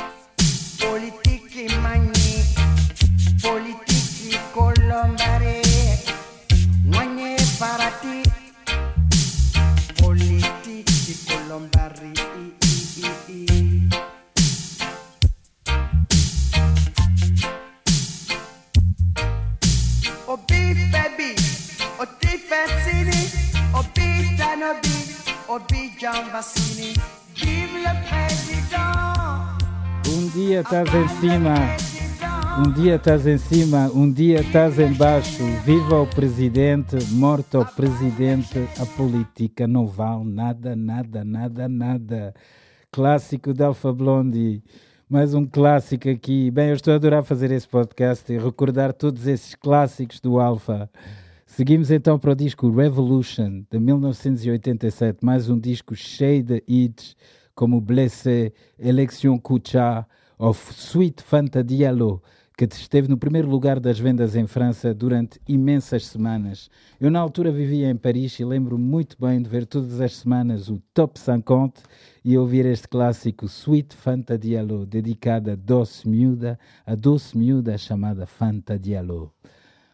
estás 30.84 30.96
em 30.96 31.08
cima, 31.08 31.56
um 32.60 32.72
dia 32.74 32.96
estás 32.96 33.26
em 33.26 33.38
cima, 33.38 33.90
um 33.94 34.12
dia 34.12 34.42
estás 34.42 34.78
em 34.78 34.92
baixo. 34.94 35.44
Viva 35.64 36.02
o 36.02 36.08
presidente, 36.08 36.98
morto 37.12 37.62
o 37.62 37.66
presidente, 37.66 38.60
a 38.78 38.86
política 38.86 39.66
não 39.66 39.88
vale 39.88 40.26
nada, 40.26 40.76
nada, 40.76 41.24
nada, 41.24 41.70
nada. 41.70 42.34
Clássico 42.92 43.54
de 43.54 43.64
Alfa 43.64 43.94
Blondie. 43.94 44.62
Mais 45.10 45.34
um 45.34 45.46
clássico 45.46 46.10
aqui. 46.10 46.52
Bem, 46.52 46.70
eu 46.70 46.76
estou 46.76 46.92
a 46.92 46.98
adorar 46.98 47.24
fazer 47.24 47.50
esse 47.52 47.68
podcast 47.68 48.32
e 48.32 48.38
recordar 48.38 48.92
todos 48.92 49.26
esses 49.26 49.56
clássicos 49.56 50.20
do 50.20 50.38
Alfa. 50.38 50.90
Seguimos 51.46 51.92
então 51.92 52.20
para 52.20 52.32
o 52.32 52.36
disco 52.36 52.70
Revolution, 52.70 53.64
de 53.72 53.80
1987, 53.80 55.24
mais 55.24 55.50
um 55.50 55.58
disco 55.58 55.96
cheio 55.96 56.44
de 56.44 56.62
hits, 56.68 57.16
como 57.56 57.80
Blessé, 57.80 58.52
Election 58.78 59.38
Kucha 59.38 60.06
ou 60.44 60.52
Sweet 60.52 61.24
Fanta 61.24 61.64
Diallo, 61.64 62.22
que 62.58 62.66
esteve 62.66 63.08
no 63.08 63.16
primeiro 63.16 63.48
lugar 63.48 63.80
das 63.80 63.98
vendas 63.98 64.36
em 64.36 64.46
França 64.46 64.94
durante 64.94 65.40
imensas 65.48 66.08
semanas. 66.08 66.70
Eu, 67.00 67.10
na 67.10 67.22
altura, 67.22 67.50
vivia 67.50 67.90
em 67.90 67.96
Paris 67.96 68.38
e 68.42 68.44
lembro 68.44 68.78
muito 68.78 69.16
bem 69.18 69.42
de 69.42 69.48
ver 69.48 69.66
todas 69.66 70.02
as 70.02 70.18
semanas 70.18 70.68
o 70.68 70.82
Top 70.94 71.18
50 71.18 71.82
e 72.26 72.38
ouvir 72.38 72.66
este 72.66 72.90
clássico 72.90 73.46
Sweet 73.46 73.96
Fanta 73.96 74.38
Diallo, 74.38 74.86
dedicado 74.86 75.50
a 75.50 75.56
doce 75.56 76.10
miúda, 76.10 76.60
a 76.86 76.94
doce 76.94 77.38
miúda 77.38 77.78
chamada 77.78 78.26
Fanta 78.26 78.78
Diallo. 78.78 79.32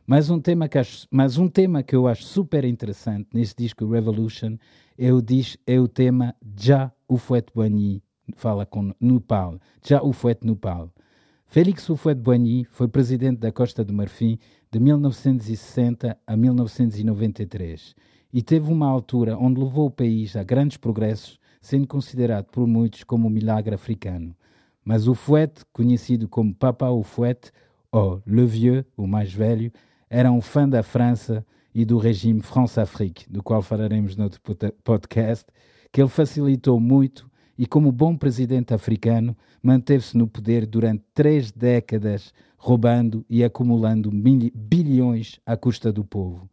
Mas 0.07 0.31
um 0.31 0.41
tema 0.41 0.67
que, 0.67 0.79
acho, 0.79 1.07
mas 1.11 1.37
um 1.37 1.47
tema 1.47 1.83
que 1.83 1.95
eu 1.95 2.07
acho 2.07 2.23
super 2.23 2.65
interessante 2.65 3.27
nesse 3.35 3.53
disco 3.55 3.87
Revolution 3.87 4.57
é 4.97 5.13
o, 5.13 5.23
é 5.67 5.79
o 5.79 5.87
tema 5.87 6.35
Já 6.57 6.91
o 7.07 7.19
Fouet 7.19 7.45
Boigny, 7.53 8.01
fala 8.36 8.65
com 8.65 8.93
Nupal, 8.99 9.59
Já 9.86 10.01
o 10.01 10.13
Fouet 10.13 10.39
Nupal. 10.43 10.91
Félix 11.51 11.89
Houphouët 11.89 12.21
Boigny 12.21 12.63
foi 12.63 12.88
presidente 12.88 13.39
da 13.39 13.51
Costa 13.51 13.84
do 13.84 13.91
Marfim 13.91 14.38
de 14.71 14.80
1960 14.80 16.15
a 16.27 16.38
1993 16.38 17.95
e 18.32 18.43
teve 18.43 18.71
uma 18.71 18.88
altura 18.88 19.36
onde 19.36 19.59
levou 19.59 19.88
o 19.88 19.91
país 19.91 20.36
a 20.36 20.43
grandes 20.43 20.77
progressos, 20.77 21.39
sendo 21.59 21.88
considerado 21.88 22.45
por 22.51 22.67
muitos 22.67 23.03
como 23.03 23.27
um 23.27 23.32
milagre 23.32 23.73
africano. 23.73 24.36
Mas 24.86 25.07
o 25.07 25.17
conhecido 25.73 26.27
como 26.27 26.53
Papa 26.53 26.88
Houphouët, 26.88 27.51
ou 27.91 28.21
Le 28.27 28.45
Vieux, 28.45 28.86
o 28.95 29.07
mais 29.07 29.34
velho, 29.34 29.71
era 30.07 30.32
um 30.32 30.41
fã 30.41 30.69
da 30.69 30.84
França 30.84 31.43
e 31.73 31.84
do 31.84 31.97
regime 31.97 32.41
France-Afrique, 32.41 33.27
do 33.27 33.41
qual 33.41 33.63
falaremos 33.63 34.15
no 34.15 34.25
outro 34.25 34.39
podcast, 34.84 35.45
que 35.91 35.99
ele 35.99 36.09
facilitou 36.09 36.80
muito 36.80 37.27
e, 37.60 37.66
como 37.66 37.91
bom 37.91 38.16
presidente 38.16 38.74
africano, 38.74 39.36
manteve-se 39.62 40.18
no 40.18 40.26
poder 40.26 40.66
durante 40.66 41.03
três 41.14 41.51
décadas, 41.51 42.34
roubando 42.57 43.26
e 43.30 43.43
acumulando 43.43 44.10
bilhões 44.10 45.41
à 45.45 45.57
custa 45.57 45.91
do 45.91 46.05
povo. 46.05 46.49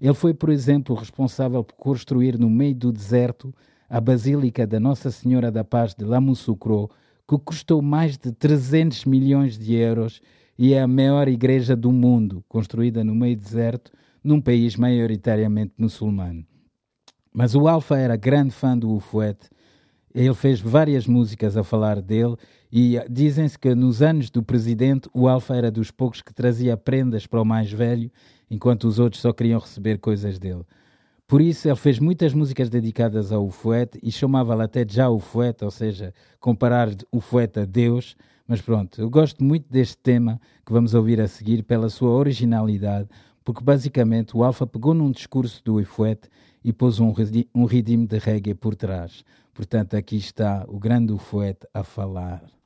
Ele 0.00 0.14
foi, 0.14 0.34
por 0.34 0.50
exemplo, 0.50 0.96
responsável 0.96 1.62
por 1.62 1.76
construir 1.76 2.36
no 2.36 2.50
meio 2.50 2.74
do 2.74 2.90
deserto 2.90 3.54
a 3.88 4.00
Basílica 4.00 4.66
da 4.66 4.80
Nossa 4.80 5.12
Senhora 5.12 5.48
da 5.52 5.62
Paz 5.62 5.94
de 5.94 6.04
Lamoussoukro, 6.04 6.90
que 7.28 7.38
custou 7.38 7.80
mais 7.80 8.18
de 8.18 8.32
300 8.32 9.04
milhões 9.04 9.56
de 9.56 9.76
euros 9.76 10.20
e 10.58 10.74
é 10.74 10.82
a 10.82 10.88
maior 10.88 11.28
igreja 11.28 11.76
do 11.76 11.92
mundo, 11.92 12.44
construída 12.48 13.04
no 13.04 13.14
meio 13.14 13.36
deserto, 13.36 13.92
num 14.24 14.40
país 14.40 14.74
maioritariamente 14.74 15.74
muçulmano. 15.78 16.44
Mas 17.32 17.54
o 17.54 17.68
Alfa 17.68 17.96
era 17.96 18.16
grande 18.16 18.50
fã 18.50 18.76
do 18.76 18.92
Ufouet. 18.92 19.38
Ele 20.14 20.34
fez 20.34 20.60
várias 20.60 21.06
músicas 21.06 21.56
a 21.56 21.62
falar 21.62 22.00
dele 22.00 22.36
e 22.72 22.98
dizem-se 23.08 23.58
que 23.58 23.74
nos 23.74 24.02
anos 24.02 24.30
do 24.30 24.42
presidente 24.42 25.08
o 25.14 25.28
Alfa 25.28 25.54
era 25.54 25.70
dos 25.70 25.90
poucos 25.90 26.22
que 26.22 26.34
trazia 26.34 26.76
prendas 26.76 27.26
para 27.26 27.40
o 27.40 27.44
mais 27.44 27.70
velho, 27.70 28.10
enquanto 28.50 28.84
os 28.84 28.98
outros 28.98 29.22
só 29.22 29.32
queriam 29.32 29.60
receber 29.60 29.98
coisas 29.98 30.38
dele. 30.38 30.64
Por 31.26 31.42
isso 31.42 31.68
ele 31.68 31.76
fez 31.76 31.98
muitas 31.98 32.32
músicas 32.32 32.70
dedicadas 32.70 33.32
ao 33.32 33.44
Ufouet 33.44 33.98
e 34.02 34.10
chamava-lhe 34.10 34.62
até 34.62 34.84
já 34.88 35.10
Ufouet, 35.10 35.62
ou 35.62 35.70
seja, 35.70 36.14
comparar 36.40 36.88
o 37.12 37.18
Ufouet 37.18 37.60
a 37.60 37.64
Deus, 37.66 38.16
mas 38.46 38.62
pronto, 38.62 38.98
eu 38.98 39.10
gosto 39.10 39.44
muito 39.44 39.70
deste 39.70 39.98
tema 39.98 40.40
que 40.64 40.72
vamos 40.72 40.94
ouvir 40.94 41.20
a 41.20 41.28
seguir 41.28 41.62
pela 41.64 41.90
sua 41.90 42.10
originalidade, 42.12 43.10
porque 43.44 43.62
basicamente 43.62 44.34
o 44.34 44.42
Alfa 44.42 44.66
pegou 44.66 44.94
num 44.94 45.10
discurso 45.10 45.62
do 45.62 45.78
Ifuet 45.78 46.30
e 46.64 46.72
pôs 46.72 46.98
um, 46.98 47.12
um 47.54 47.64
ritmo 47.66 48.06
de 48.06 48.18
reggae 48.18 48.54
por 48.54 48.74
trás. 48.74 49.22
Portanto, 49.58 49.96
aqui 49.96 50.16
está 50.16 50.64
o 50.68 50.78
grande 50.78 51.12
Ifuet 51.12 51.66
a 51.74 51.82
falar. 51.82 52.57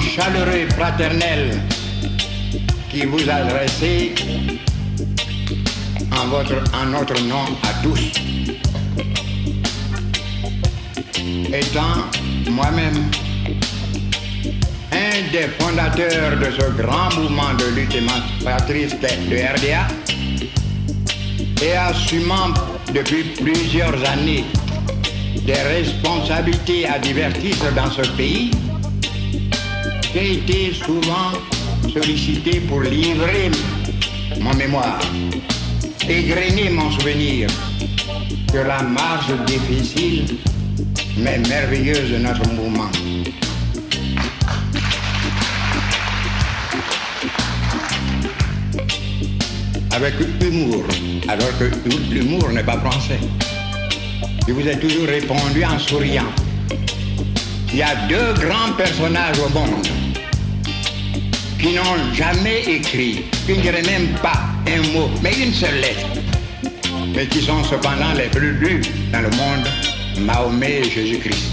Chaleureux 0.00 0.54
et 0.54 0.70
fraternel 0.74 1.60
qui 2.88 3.04
vous 3.04 3.28
adressez 3.28 4.14
en, 6.12 6.78
en 6.78 6.86
notre 6.86 7.20
nom 7.22 7.44
à 7.62 7.82
tous. 7.82 8.12
Étant 11.52 12.06
moi-même 12.50 13.10
un 14.92 15.32
des 15.32 15.48
fondateurs 15.58 16.36
de 16.38 16.50
ce 16.52 16.82
grand 16.82 17.14
mouvement 17.16 17.54
de 17.58 17.74
lutte 17.74 17.94
émancipatrice 17.94 18.94
de 19.00 19.58
RDA 19.58 19.86
et 21.62 21.76
assumant 21.76 22.54
depuis 22.94 23.24
plusieurs 23.40 23.96
années 24.08 24.44
des 25.44 25.52
responsabilités 25.54 26.86
à 26.86 26.98
divers 26.98 27.32
titres 27.32 27.72
dans 27.74 27.90
ce 27.90 28.02
pays, 28.12 28.50
j'ai 30.14 30.34
été 30.34 30.72
souvent 30.72 31.32
sollicité 31.92 32.60
pour 32.60 32.80
livrer 32.80 33.50
mon 34.40 34.54
mémoire, 34.54 35.00
égrener 36.08 36.70
mon 36.70 36.90
souvenir 36.90 37.48
sur 38.50 38.64
la 38.64 38.82
marche 38.82 39.30
difficile 39.46 40.38
mais 41.18 41.38
merveilleuse 41.48 42.10
de 42.12 42.18
notre 42.18 42.48
mouvement. 42.50 42.90
Avec 49.92 50.14
humour, 50.40 50.84
alors 51.28 51.58
que 51.58 51.64
l'humour 52.12 52.48
n'est 52.50 52.64
pas 52.64 52.78
français. 52.78 53.20
Je 54.48 54.52
vous 54.52 54.66
ai 54.66 54.78
toujours 54.78 55.06
répondu 55.06 55.64
en 55.64 55.78
souriant. 55.78 56.32
Il 57.72 57.78
y 57.78 57.82
a 57.82 57.94
deux 58.08 58.32
grands 58.40 58.72
personnages 58.76 59.38
au 59.38 59.48
monde 59.50 59.99
qui 61.60 61.72
n'ont 61.74 62.14
jamais 62.14 62.62
écrit, 62.62 63.24
qui 63.46 63.52
ne 63.52 63.60
diraient 63.60 63.82
même 63.82 64.08
pas 64.22 64.40
un 64.66 64.82
mot, 64.92 65.10
mais 65.22 65.32
une 65.38 65.52
seule 65.52 65.80
lettre, 65.80 66.06
mais 67.14 67.26
qui 67.26 67.42
sont 67.42 67.62
cependant 67.64 68.12
les 68.16 68.28
plus 68.28 68.52
lus 68.52 68.80
dans 69.12 69.20
le 69.20 69.30
monde, 69.30 69.66
Mahomet 70.20 70.80
et 70.80 70.90
Jésus-Christ. 70.90 71.52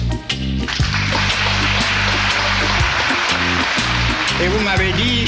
Et 4.43 4.47
vous 4.47 4.63
m'avez 4.63 4.93
dit 4.93 5.25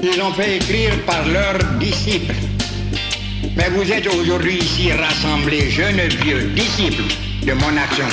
qu'ils 0.00 0.22
ont 0.22 0.32
fait 0.32 0.56
écrire 0.56 0.92
par 1.04 1.26
leurs 1.26 1.58
disciples. 1.78 2.34
Mais 3.56 3.68
vous 3.70 3.90
êtes 3.90 4.06
aujourd'hui 4.14 4.58
ici 4.58 4.92
rassemblés, 4.92 5.70
jeunes 5.70 6.00
vieux, 6.22 6.50
disciples 6.54 7.02
de 7.44 7.52
mon 7.52 7.76
action. 7.76 8.06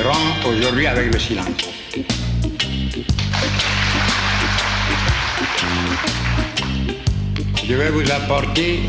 Rends 0.00 0.48
aujourd'hui 0.48 0.86
avec 0.86 1.12
le 1.12 1.18
silence. 1.18 1.46
Je 7.62 7.74
vais 7.74 7.90
vous 7.90 8.10
apporter 8.10 8.80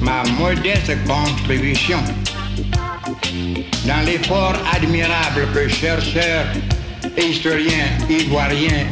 ma 0.00 0.24
modeste 0.36 0.92
contribution 1.06 2.00
dans 3.86 4.04
l'effort 4.04 4.56
admirable 4.74 5.46
que 5.54 5.68
chercheurs 5.68 6.46
et 7.16 7.24
historiens 7.26 7.98
ivoiriens 8.10 8.88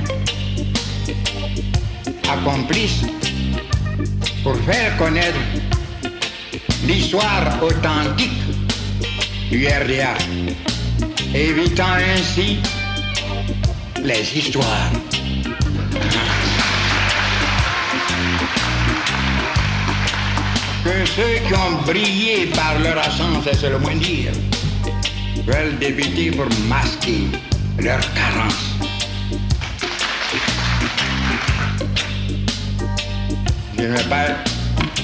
accomplissent 2.31 3.07
pour 4.45 4.57
faire 4.59 4.97
connaître 4.97 5.41
l'histoire 6.87 7.61
authentique 7.61 8.39
du 9.51 9.66
RDA, 9.66 10.14
évitant 11.34 11.94
ainsi 12.14 12.59
les 14.03 14.38
histoires. 14.38 14.92
Que 20.84 21.05
ceux 21.05 21.46
qui 21.46 21.55
ont 21.55 21.82
brillé 21.84 22.46
par 22.55 22.78
leur 22.78 22.96
absence, 22.98 23.48
c'est 23.53 23.70
le 23.70 23.78
moins 23.78 23.96
dire, 23.96 24.30
veulent 25.44 25.76
d'éviter 25.80 26.30
pour 26.30 26.46
masquer 26.68 27.22
leur 27.80 28.01
carence. 28.14 28.76
Je 33.76 33.82
ne 33.82 33.96
vais 33.96 34.05
pas 34.05 34.26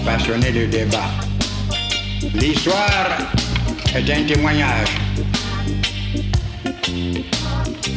passionner 0.04 0.52
le 0.52 0.66
débat. 0.68 1.10
L'histoire 2.34 3.18
est 3.96 4.10
un 4.10 4.24
témoignage. 4.24 4.88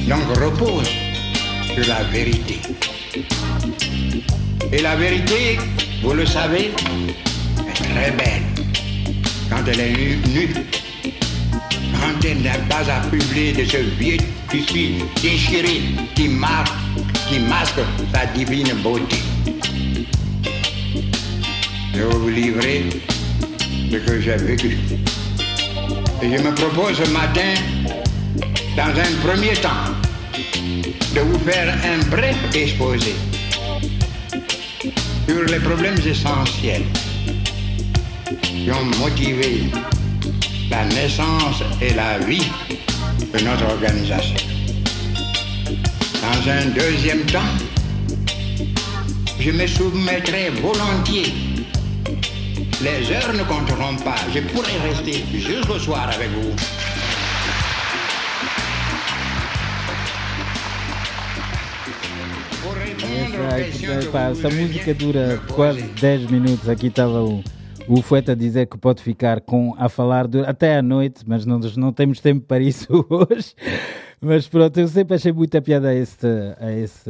Donc 0.08 0.38
repose 0.38 0.90
sur 1.74 1.88
la 1.88 2.04
vérité. 2.04 2.60
Et 4.72 4.82
la 4.82 4.96
vérité, 4.96 5.60
vous 6.02 6.14
le 6.14 6.26
savez, 6.26 6.72
est 7.68 7.84
très 7.84 8.12
belle 8.12 8.44
quand 9.50 9.64
elle 9.68 9.80
est 9.80 10.28
nue. 10.28 10.54
Quand 11.04 12.26
elle 12.26 12.44
n'a 12.44 12.58
pas 12.70 12.86
publier 13.12 13.52
de 13.52 13.66
ce 13.66 13.78
vieux 14.00 14.18
tissu 14.50 15.04
déchiré 15.22 15.82
qui 16.16 16.30
qui 17.28 17.40
masque 17.40 17.82
sa 18.14 18.26
divine 18.28 18.74
beauté. 18.82 19.18
Je 21.94 22.00
vais 22.00 22.16
vous 22.16 22.30
livrer 22.30 22.86
ce 23.92 23.98
que 23.98 24.22
j'ai 24.22 24.38
vécu. 24.38 24.78
Je 26.22 26.28
me 26.28 26.54
propose 26.54 26.98
ce 26.98 27.10
matin, 27.12 27.54
dans 28.76 28.84
un 28.84 29.16
premier 29.26 29.54
temps, 29.54 29.70
de 31.16 31.22
vous 31.22 31.40
faire 31.40 31.74
un 31.86 32.06
bref 32.10 32.36
exposé 32.54 33.16
sur 35.28 35.44
les 35.46 35.60
problèmes 35.60 35.98
essentiels 36.06 36.84
qui 38.42 38.70
ont 38.70 38.86
motivé 39.00 39.64
la 40.70 40.84
naissance 40.86 41.64
et 41.82 41.94
la 41.94 42.20
vie 42.20 42.52
de 43.34 43.40
notre 43.46 43.66
organisation. 43.66 44.36
Dans 46.22 46.52
un 46.52 46.66
deuxième 46.76 47.22
temps, 47.22 47.56
je 49.40 49.52
me 49.52 49.66
soumettrai 49.68 50.50
volontiers. 50.62 51.49
Les 52.82 53.12
heures 53.12 53.34
ne 53.34 53.44
compteront 53.44 53.96
pas. 53.98 54.16
Je 54.34 54.40
pourrai 54.40 54.78
rester 54.90 55.24
jusqu'au 55.34 55.78
soir 55.80 56.10
avec 56.14 56.30
vous. 56.30 56.54
Essa, 63.98 64.20
essa 64.32 64.50
música 64.50 64.94
dura 64.94 65.38
quase 65.54 65.82
poser. 65.84 66.18
10 66.20 66.32
minutos. 66.32 66.68
Aqui 66.70 66.88
estava 66.88 67.24
o, 67.24 67.44
o 67.88 68.02
Fueta 68.02 68.32
a 68.32 68.36
dizer 68.36 68.68
que 68.68 68.78
pode 68.78 69.02
ficar 69.02 69.42
com, 69.42 69.74
a 69.78 69.90
falar 69.90 70.28
du- 70.28 70.44
até 70.46 70.78
à 70.78 70.82
noite, 70.82 71.24
mas 71.26 71.46
não, 71.46 71.60
não 71.78 71.92
temos 71.94 72.20
tempo 72.20 72.42
para 72.46 72.60
isso 72.62 72.88
hoje. 73.10 73.54
Mas 74.22 74.48
pronto, 74.48 74.78
eu 74.80 74.88
sempre 74.88 75.16
achei 75.16 75.32
muita 75.32 75.62
piada 75.62 75.90
a 75.90 75.96
esse, 75.96 76.28
a 76.60 76.72
esse, 76.74 77.10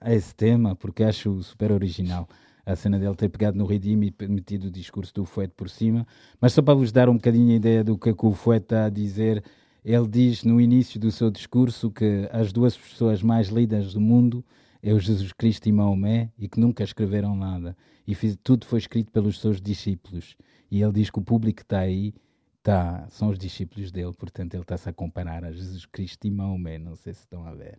a 0.00 0.12
esse 0.14 0.34
tema, 0.34 0.74
porque 0.74 1.04
acho 1.04 1.42
super 1.42 1.70
original 1.72 2.28
a 2.64 2.76
cena 2.76 2.98
dele 2.98 3.14
ter 3.14 3.28
pegado 3.28 3.56
no 3.56 3.64
ritmo 3.64 4.04
e 4.04 4.14
metido 4.28 4.68
o 4.68 4.70
discurso 4.70 5.12
do 5.14 5.24
Fuete 5.24 5.54
por 5.56 5.68
cima. 5.68 6.06
Mas 6.40 6.52
só 6.52 6.62
para 6.62 6.74
vos 6.74 6.92
dar 6.92 7.08
um 7.08 7.14
bocadinho 7.14 7.52
a 7.52 7.56
ideia 7.56 7.84
do 7.84 7.98
que, 7.98 8.10
é 8.10 8.14
que 8.14 8.26
o 8.26 8.32
Fuete 8.32 8.64
está 8.64 8.84
a 8.86 8.90
dizer, 8.90 9.42
ele 9.84 10.08
diz 10.08 10.44
no 10.44 10.60
início 10.60 11.00
do 11.00 11.10
seu 11.10 11.30
discurso 11.30 11.90
que 11.90 12.28
as 12.32 12.52
duas 12.52 12.76
pessoas 12.76 13.22
mais 13.22 13.48
lidas 13.48 13.94
do 13.94 14.00
mundo 14.00 14.44
é 14.82 14.92
o 14.92 15.00
Jesus 15.00 15.32
Cristo 15.32 15.68
e 15.68 15.72
Maomé 15.72 16.30
e 16.38 16.48
que 16.48 16.60
nunca 16.60 16.82
escreveram 16.82 17.36
nada. 17.36 17.76
E 18.06 18.14
tudo 18.36 18.66
foi 18.66 18.78
escrito 18.78 19.10
pelos 19.12 19.40
seus 19.40 19.60
discípulos. 19.60 20.36
E 20.70 20.82
ele 20.82 20.92
diz 20.92 21.10
que 21.10 21.18
o 21.18 21.22
público 21.22 21.62
está 21.62 21.80
aí 21.80 22.14
tá, 22.62 23.06
são 23.08 23.30
os 23.30 23.38
discípulos 23.38 23.90
dele, 23.90 24.12
portanto 24.12 24.54
ele 24.54 24.62
está-se 24.62 24.88
a 24.88 24.92
comparar 24.92 25.44
a 25.44 25.52
Jesus 25.52 25.86
Cristo 25.86 26.26
e 26.26 26.30
Maomé, 26.30 26.78
não 26.78 26.94
sei 26.94 27.12
se 27.12 27.20
estão 27.20 27.46
a 27.46 27.54
ver. 27.54 27.78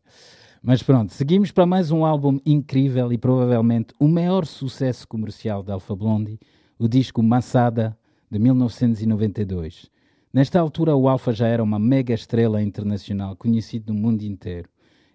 Mas 0.61 0.81
pronto, 0.81 1.13
seguimos 1.13 1.51
para 1.51 1.65
mais 1.65 1.91
um 1.91 2.05
álbum 2.05 2.39
incrível 2.45 3.11
e 3.13 3.17
provavelmente 3.17 3.93
o 3.99 4.07
maior 4.07 4.45
sucesso 4.45 5.07
comercial 5.07 5.63
de 5.63 5.71
Alpha 5.71 5.95
Blondy, 5.95 6.39
o 6.77 6.87
disco 6.87 7.21
Massada, 7.21 7.97
de 8.29 8.39
1992. 8.39 9.91
Nesta 10.33 10.59
altura 10.59 10.95
o 10.95 11.09
Alpha 11.09 11.33
já 11.33 11.47
era 11.47 11.61
uma 11.61 11.77
mega 11.77 12.13
estrela 12.13 12.61
internacional, 12.61 13.35
conhecido 13.35 13.93
no 13.93 13.99
mundo 13.99 14.23
inteiro. 14.23 14.69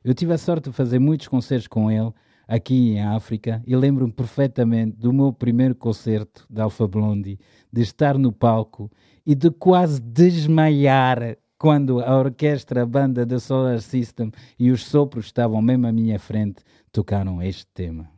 Eu 0.04 0.14
tive 0.14 0.34
a 0.34 0.38
sorte 0.38 0.68
de 0.68 0.76
fazer 0.76 0.98
muitos 0.98 1.26
concertos 1.26 1.66
com 1.66 1.90
ele 1.90 2.12
aqui 2.46 2.92
em 2.92 3.02
África 3.02 3.62
e 3.66 3.74
lembro-me 3.74 4.12
perfeitamente 4.12 4.96
do 4.96 5.12
meu 5.12 5.32
primeiro 5.32 5.74
concerto 5.74 6.46
de 6.48 6.60
Alpha 6.60 6.86
Blondy, 6.86 7.40
de 7.72 7.80
estar 7.80 8.16
no 8.18 8.30
palco 8.30 8.90
e 9.26 9.34
de 9.34 9.50
quase 9.50 10.00
desmaiar 10.00 11.36
quando 11.58 12.00
a 12.00 12.16
orquestra, 12.16 12.82
a 12.82 12.86
banda 12.86 13.26
da 13.26 13.40
Solar 13.40 13.80
System 13.80 14.30
e 14.58 14.70
os 14.70 14.84
sopros 14.84 15.26
estavam 15.26 15.60
mesmo 15.60 15.86
à 15.86 15.92
minha 15.92 16.18
frente, 16.18 16.62
tocaram 16.92 17.42
este 17.42 17.66
tema. 17.74 18.16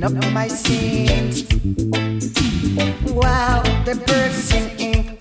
Clean 0.00 0.16
up 0.16 0.32
my 0.32 0.48
sins. 0.48 1.42
While 3.12 3.62
the 3.84 3.94
birds 4.06 4.36
singing, 4.36 5.18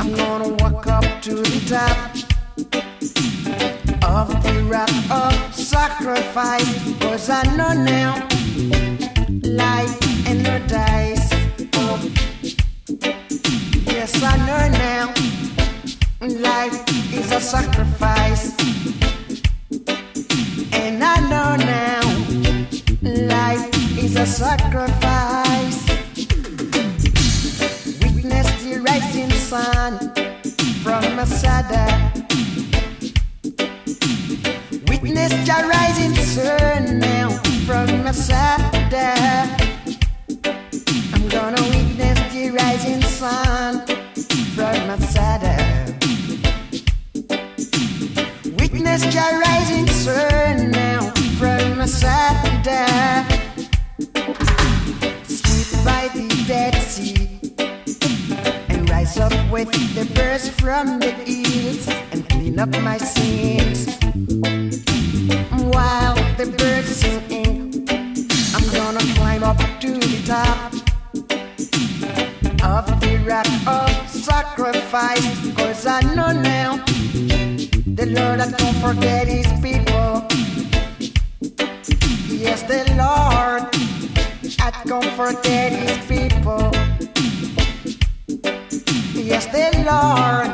I'm 0.00 0.14
gonna 0.14 0.48
walk 0.62 0.86
up 0.86 1.04
to 1.22 1.34
the 1.34 1.60
top 1.68 1.96
of 4.02 4.28
the 4.42 4.64
rock 4.64 4.90
of 5.10 5.54
sacrifice. 5.54 6.98
Cause 7.00 7.30
I 7.30 7.42
know 7.56 7.72
now 7.72 8.28
life 9.42 9.96
and 10.28 10.42
no 10.42 10.58
dice. 10.66 11.30
Yes, 13.86 14.22
I 14.22 14.36
know 14.46 14.68
now. 14.78 15.14
Life 16.20 16.76
is 17.12 17.32
a 17.32 17.40
sacrifice. 17.40 18.23
Sacrifice. 74.94 75.54
Cause 75.56 75.86
I 75.86 76.00
know 76.14 76.32
now 76.32 76.76
the 77.86 78.06
Lord 78.06 78.40
that 78.40 78.54
don't 78.58 78.76
forget 78.76 79.26
his 79.26 79.46
people. 79.60 80.24
Yes, 82.28 82.62
the 82.62 82.84
Lord 82.94 83.72
that 84.58 84.82
don't 84.86 85.10
forget 85.16 85.72
his 85.72 85.98
people. 86.06 86.70
Yes, 89.14 89.46
the 89.46 89.70
Lord 89.90 90.48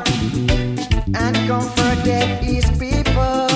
and 1.15 1.35
don't 1.47 1.69
forget 1.81 2.43
his 2.43 2.65
people. 2.79 3.47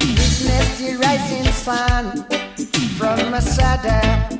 Witness 0.00 0.78
the 0.78 0.98
rising 1.00 1.52
sun 1.52 2.24
from 2.98 3.30
Masada. 3.30 4.31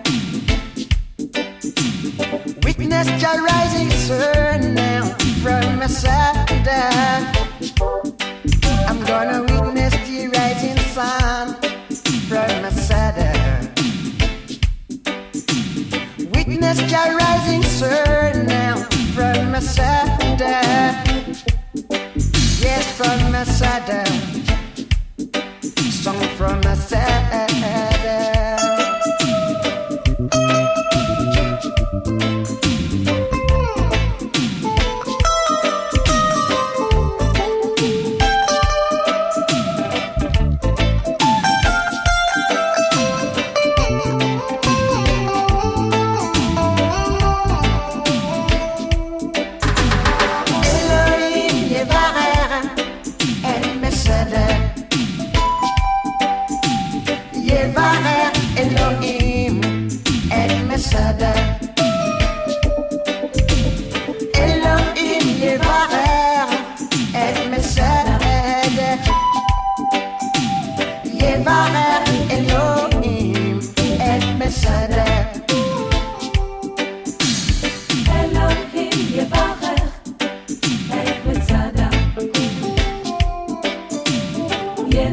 Rising 3.05 3.91
sun 3.91 4.75
now 4.75 5.03
from 5.43 5.77
Masada. 5.81 7.33
I'm 8.87 9.01
gonna 9.05 9.43
witness 9.43 9.93
the 10.07 10.29
rising 10.33 10.79
sun 10.95 11.57
from. 12.63 12.63
Witness 16.31 16.79
rising 16.93 17.63
sun 17.65 18.47
now 18.47 18.77
from. 19.51 20.47
Yes, 22.63 22.87
from. 22.97 23.23
Song 23.45 24.32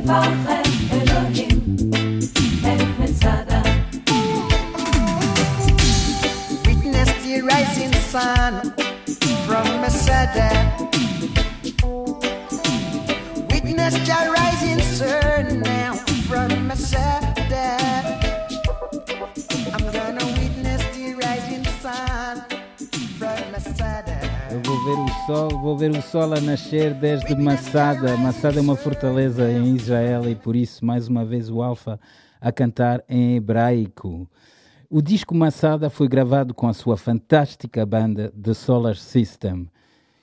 Bye. 0.10 0.56
Sol 26.12 26.34
a 26.34 26.42
nascer 26.42 26.96
desde 26.96 27.36
Massada. 27.36 28.18
Massada 28.18 28.58
é 28.58 28.62
uma 28.62 28.76
fortaleza 28.76 29.52
em 29.52 29.76
Israel 29.76 30.28
e 30.28 30.34
por 30.34 30.56
isso 30.56 30.84
mais 30.84 31.08
uma 31.08 31.24
vez 31.24 31.52
o 31.52 31.62
Alfa 31.62 32.00
a 32.42 32.52
cantar 32.52 33.04
em 33.08 33.36
hebraico. 33.36 34.28
O 34.90 35.04
disco 35.04 35.36
Massada 35.36 35.88
foi 35.88 36.08
gravado 36.08 36.52
com 36.52 36.68
a 36.68 36.74
sua 36.74 36.98
fantástica 36.98 37.86
banda 37.86 38.34
The 38.42 38.56
Solar 38.56 38.96
System. 38.96 39.70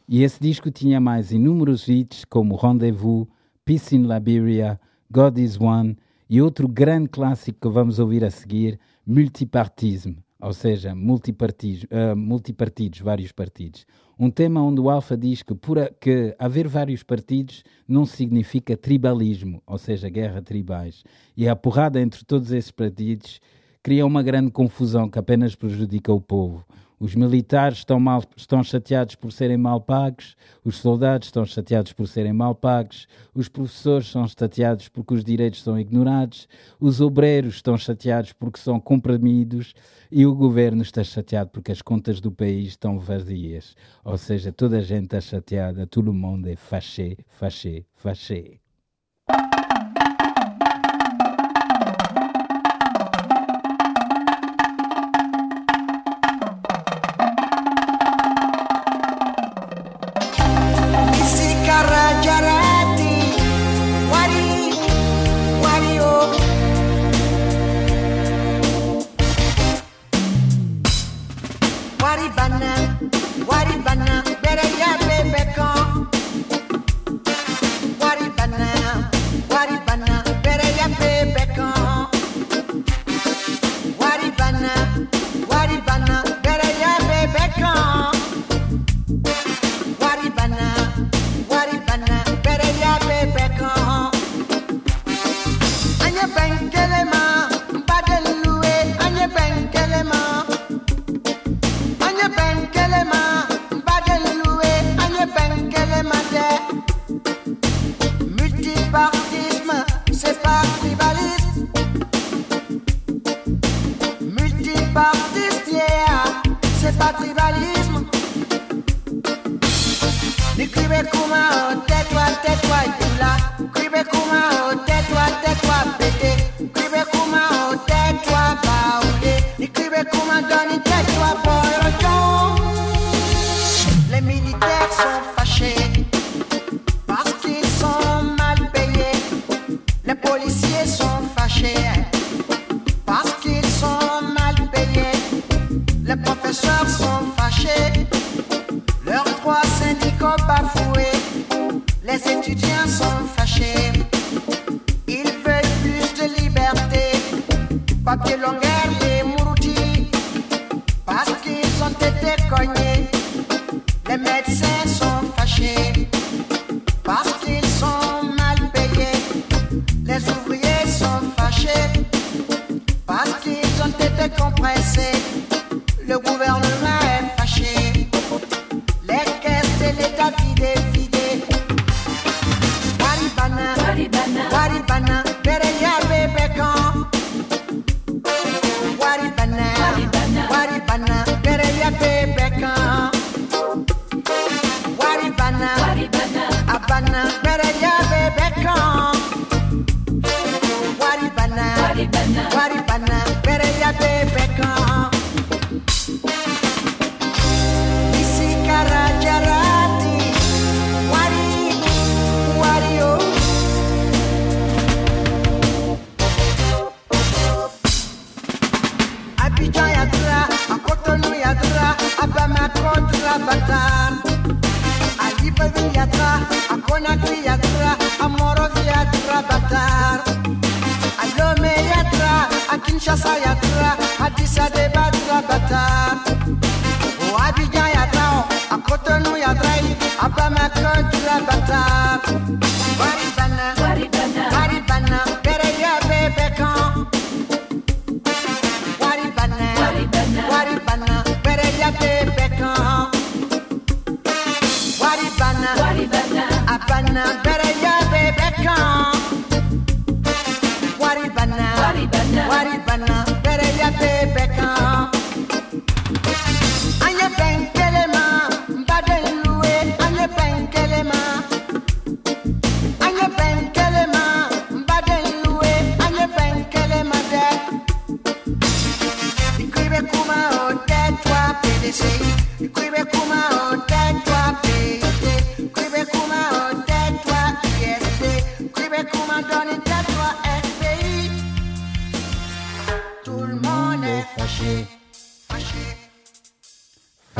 E 0.08 0.24
esse 0.24 0.40
disco 0.40 0.72
tinha 0.72 0.98
mais 0.98 1.30
inúmeros 1.30 1.86
hits 1.86 2.24
como 2.24 2.56
Rendezvous, 2.56 3.28
Peace 3.64 3.94
in 3.94 4.12
Liberia, 4.12 4.80
God 5.08 5.38
is 5.38 5.56
One 5.60 5.96
e 6.28 6.42
outro 6.42 6.66
grande 6.66 7.10
clássico 7.10 7.60
que 7.60 7.72
vamos 7.72 8.00
ouvir 8.00 8.24
a 8.24 8.30
seguir, 8.30 8.80
Multipartisme, 9.06 10.18
ou 10.40 10.52
seja, 10.52 10.90
ah, 10.90 12.14
multipartidos, 12.16 13.00
vários 13.00 13.30
partidos. 13.30 13.86
Um 14.18 14.30
tema 14.30 14.62
onde 14.62 14.80
o 14.80 14.88
Alfa 14.88 15.14
diz 15.14 15.42
que, 15.42 15.54
por 15.54 15.78
a, 15.78 15.90
que 15.90 16.34
haver 16.38 16.66
vários 16.66 17.02
partidos 17.02 17.62
não 17.86 18.06
significa 18.06 18.74
tribalismo, 18.74 19.62
ou 19.66 19.76
seja, 19.76 20.08
guerra 20.08 20.40
tribais. 20.40 21.04
E 21.36 21.46
a 21.46 21.54
porrada 21.54 22.00
entre 22.00 22.24
todos 22.24 22.50
esses 22.50 22.70
partidos 22.70 23.40
cria 23.82 24.06
uma 24.06 24.22
grande 24.22 24.50
confusão 24.50 25.10
que 25.10 25.18
apenas 25.18 25.54
prejudica 25.54 26.12
o 26.12 26.20
povo. 26.20 26.64
Os 26.98 27.14
militares 27.14 27.78
estão, 27.78 28.00
mal, 28.00 28.22
estão 28.34 28.64
chateados 28.64 29.14
por 29.14 29.30
serem 29.30 29.58
mal 29.58 29.80
pagos, 29.80 30.34
os 30.64 30.76
soldados 30.76 31.28
estão 31.28 31.44
chateados 31.44 31.92
por 31.92 32.08
serem 32.08 32.32
mal 32.32 32.54
pagos, 32.54 33.06
os 33.34 33.48
professores 33.48 34.08
são 34.08 34.26
chateados 34.26 34.88
porque 34.88 35.12
os 35.12 35.22
direitos 35.22 35.62
são 35.62 35.78
ignorados, 35.78 36.48
os 36.80 37.02
obreiros 37.02 37.56
estão 37.56 37.76
chateados 37.76 38.32
porque 38.32 38.58
são 38.58 38.80
comprimidos. 38.80 39.74
E 40.10 40.24
o 40.24 40.34
governo 40.34 40.82
está 40.82 41.02
chateado 41.02 41.50
porque 41.50 41.72
as 41.72 41.82
contas 41.82 42.20
do 42.20 42.30
país 42.30 42.68
estão 42.68 42.98
vazias. 42.98 43.74
Ou 44.04 44.16
seja, 44.16 44.52
toda 44.52 44.78
a 44.78 44.82
gente 44.82 45.04
está 45.04 45.20
chateada, 45.20 45.86
todo 45.86 46.14
mundo 46.14 46.48
é 46.48 46.56
fachê, 46.56 47.18
fachê, 47.28 47.84
fachê. 47.94 48.60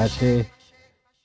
fâché. 0.06 0.46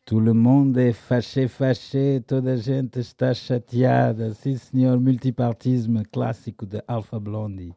Tout 0.06 0.20
le 0.20 0.34
monde 0.34 0.78
est 0.78 0.94
fâché, 0.94 1.48
fâché, 1.48 2.20
toda 2.26 2.54
a 2.54 2.56
gente 2.56 3.00
está 3.00 3.32
chateada. 3.34 4.34
Sim, 4.34 4.58
senhor, 4.58 5.00
multipartismo 5.00 6.02
clássico 6.12 6.66
de 6.66 6.82
Alpha 6.88 7.20
Blondie. 7.20 7.76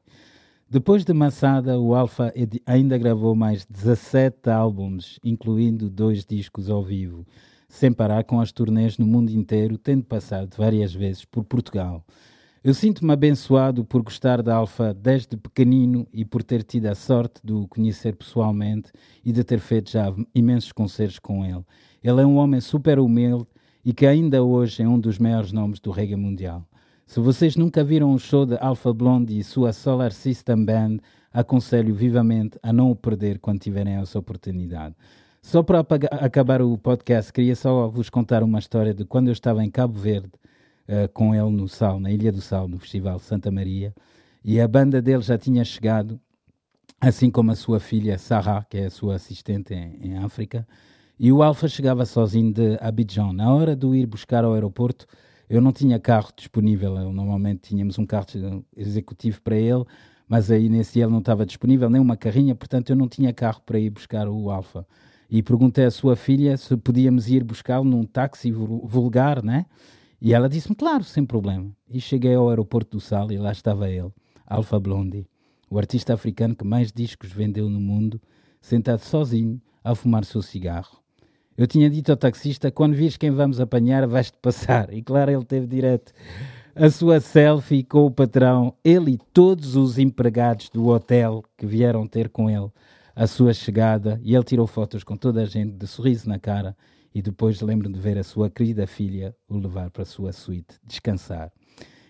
Depois 0.68 1.04
de 1.04 1.12
Massada, 1.12 1.78
o 1.78 1.94
Alpha 1.94 2.32
ainda 2.66 2.96
gravou 2.96 3.34
mais 3.34 3.66
17 3.66 4.48
álbuns, 4.48 5.20
incluindo 5.22 5.90
dois 5.90 6.24
discos 6.24 6.70
ao 6.70 6.82
vivo, 6.82 7.26
sem 7.68 7.92
parar 7.92 8.24
com 8.24 8.40
as 8.40 8.50
turnês 8.50 8.96
no 8.96 9.06
mundo 9.06 9.30
inteiro, 9.30 9.76
tendo 9.76 10.04
passado 10.04 10.56
várias 10.56 10.94
vezes 10.94 11.24
por 11.26 11.44
Portugal. 11.44 12.02
Eu 12.64 12.72
sinto-me 12.72 13.12
abençoado 13.12 13.84
por 13.84 14.02
gostar 14.02 14.40
da 14.40 14.54
Alfa 14.56 14.94
desde 14.94 15.36
pequenino 15.36 16.06
e 16.10 16.24
por 16.24 16.42
ter 16.42 16.62
tido 16.62 16.86
a 16.86 16.94
sorte 16.94 17.38
de 17.44 17.52
o 17.52 17.68
conhecer 17.68 18.16
pessoalmente 18.16 18.90
e 19.22 19.32
de 19.32 19.44
ter 19.44 19.60
feito 19.60 19.90
já 19.90 20.10
imensos 20.34 20.72
concertos 20.72 21.18
com 21.18 21.44
ele. 21.44 21.62
Ele 22.02 22.22
é 22.22 22.24
um 22.24 22.36
homem 22.36 22.62
super 22.62 22.98
humilde 22.98 23.46
e 23.84 23.92
que 23.92 24.06
ainda 24.06 24.42
hoje 24.42 24.82
é 24.82 24.88
um 24.88 24.98
dos 24.98 25.18
maiores 25.18 25.52
nomes 25.52 25.78
do 25.78 25.90
reggae 25.90 26.16
mundial. 26.16 26.66
Se 27.06 27.20
vocês 27.20 27.54
nunca 27.54 27.84
viram 27.84 28.14
o 28.14 28.18
show 28.18 28.46
de 28.46 28.56
Alpha 28.56 28.94
Blondy 28.94 29.38
e 29.38 29.44
sua 29.44 29.74
Solar 29.74 30.12
System 30.12 30.64
Band, 30.64 30.96
aconselho 31.34 31.94
vivamente 31.94 32.58
a 32.62 32.72
não 32.72 32.90
o 32.90 32.96
perder 32.96 33.40
quando 33.40 33.60
tiverem 33.60 33.96
essa 33.96 34.18
oportunidade. 34.18 34.94
Só 35.42 35.62
para 35.62 35.80
acabar 36.12 36.62
o 36.62 36.78
podcast, 36.78 37.30
queria 37.30 37.54
só 37.54 37.88
vos 37.88 38.08
contar 38.08 38.42
uma 38.42 38.58
história 38.58 38.94
de 38.94 39.04
quando 39.04 39.28
eu 39.28 39.34
estava 39.34 39.62
em 39.62 39.70
Cabo 39.70 40.00
Verde 40.00 40.30
eh, 40.86 41.08
com 41.08 41.34
ele 41.34 41.50
no 41.50 41.68
Sal, 41.68 41.98
na 42.00 42.10
Ilha 42.10 42.32
do 42.32 42.40
Sal, 42.40 42.68
no 42.68 42.78
Festival 42.78 43.18
Santa 43.18 43.50
Maria, 43.50 43.94
e 44.44 44.60
a 44.60 44.68
banda 44.68 45.00
dele 45.00 45.22
já 45.22 45.38
tinha 45.38 45.64
chegado, 45.64 46.20
assim 47.00 47.30
como 47.30 47.50
a 47.50 47.54
sua 47.56 47.80
filha 47.80 48.18
Sarah, 48.18 48.64
que 48.68 48.78
é 48.78 48.86
a 48.86 48.90
sua 48.90 49.14
assistente 49.16 49.74
em, 49.74 49.98
em 50.02 50.18
África, 50.18 50.66
e 51.18 51.30
o 51.32 51.42
Alfa 51.42 51.68
chegava 51.68 52.04
sozinho 52.04 52.52
de 52.52 52.76
Abidjan. 52.80 53.32
Na 53.32 53.52
hora 53.54 53.76
de 53.76 53.86
o 53.86 53.94
ir 53.94 54.06
buscar 54.06 54.44
ao 54.44 54.54
aeroporto, 54.54 55.06
eu 55.48 55.60
não 55.60 55.72
tinha 55.72 55.98
carro 55.98 56.30
disponível, 56.36 56.96
eu, 56.96 57.12
normalmente 57.12 57.68
tínhamos 57.68 57.98
um 57.98 58.06
carro 58.06 58.26
executivo 58.76 59.40
para 59.42 59.56
ele, 59.56 59.84
mas 60.28 60.50
aí 60.50 60.68
nesse 60.68 61.00
ele 61.00 61.10
não 61.10 61.18
estava 61.18 61.44
disponível, 61.46 61.88
nem 61.88 62.00
uma 62.00 62.16
carrinha, 62.16 62.54
portanto 62.54 62.90
eu 62.90 62.96
não 62.96 63.08
tinha 63.08 63.32
carro 63.32 63.60
para 63.64 63.78
ir 63.78 63.90
buscar 63.90 64.26
o 64.28 64.50
Alfa. 64.50 64.86
E 65.30 65.42
perguntei 65.42 65.84
à 65.84 65.90
sua 65.90 66.16
filha 66.16 66.56
se 66.56 66.76
podíamos 66.76 67.28
ir 67.28 67.44
buscá-lo 67.44 67.84
num 67.84 68.04
táxi 68.04 68.50
vul- 68.50 68.86
vulgar, 68.86 69.42
né? 69.42 69.66
E 70.24 70.32
ela 70.32 70.48
disse-me, 70.48 70.74
claro, 70.74 71.04
sem 71.04 71.22
problema. 71.22 71.70
E 71.86 72.00
cheguei 72.00 72.34
ao 72.34 72.48
aeroporto 72.48 72.96
do 72.96 73.00
Sal 73.00 73.30
e 73.30 73.36
lá 73.36 73.52
estava 73.52 73.90
ele, 73.90 74.10
Alpha 74.46 74.80
Blondy, 74.80 75.26
o 75.68 75.76
artista 75.78 76.14
africano 76.14 76.56
que 76.56 76.64
mais 76.64 76.90
discos 76.90 77.30
vendeu 77.30 77.68
no 77.68 77.78
mundo, 77.78 78.18
sentado 78.58 79.00
sozinho 79.00 79.60
a 79.84 79.94
fumar 79.94 80.24
seu 80.24 80.40
cigarro. 80.40 80.98
Eu 81.58 81.66
tinha 81.66 81.90
dito 81.90 82.10
ao 82.10 82.16
taxista, 82.16 82.70
quando 82.70 82.94
vires 82.94 83.18
quem 83.18 83.30
vamos 83.30 83.60
apanhar, 83.60 84.06
vais-te 84.06 84.38
passar. 84.38 84.90
E 84.94 85.02
claro, 85.02 85.30
ele 85.30 85.44
teve 85.44 85.66
direto 85.66 86.14
a 86.74 86.88
sua 86.88 87.20
selfie 87.20 87.84
com 87.84 88.06
o 88.06 88.10
patrão, 88.10 88.74
ele 88.82 89.10
e 89.10 89.18
todos 89.30 89.76
os 89.76 89.98
empregados 89.98 90.70
do 90.70 90.86
hotel 90.86 91.44
que 91.54 91.66
vieram 91.66 92.06
ter 92.06 92.30
com 92.30 92.48
ele 92.48 92.70
a 93.14 93.26
sua 93.26 93.52
chegada. 93.52 94.18
E 94.24 94.34
ele 94.34 94.44
tirou 94.44 94.66
fotos 94.66 95.04
com 95.04 95.18
toda 95.18 95.42
a 95.42 95.44
gente, 95.44 95.72
de 95.72 95.86
sorriso 95.86 96.26
na 96.26 96.38
cara. 96.38 96.74
E 97.14 97.22
depois 97.22 97.60
lembro 97.60 97.88
de 97.88 97.98
ver 98.00 98.18
a 98.18 98.24
sua 98.24 98.50
querida 98.50 98.86
filha 98.86 99.36
o 99.48 99.56
levar 99.56 99.90
para 99.90 100.02
a 100.02 100.06
sua 100.06 100.32
suíte 100.32 100.74
descansar. 100.84 101.52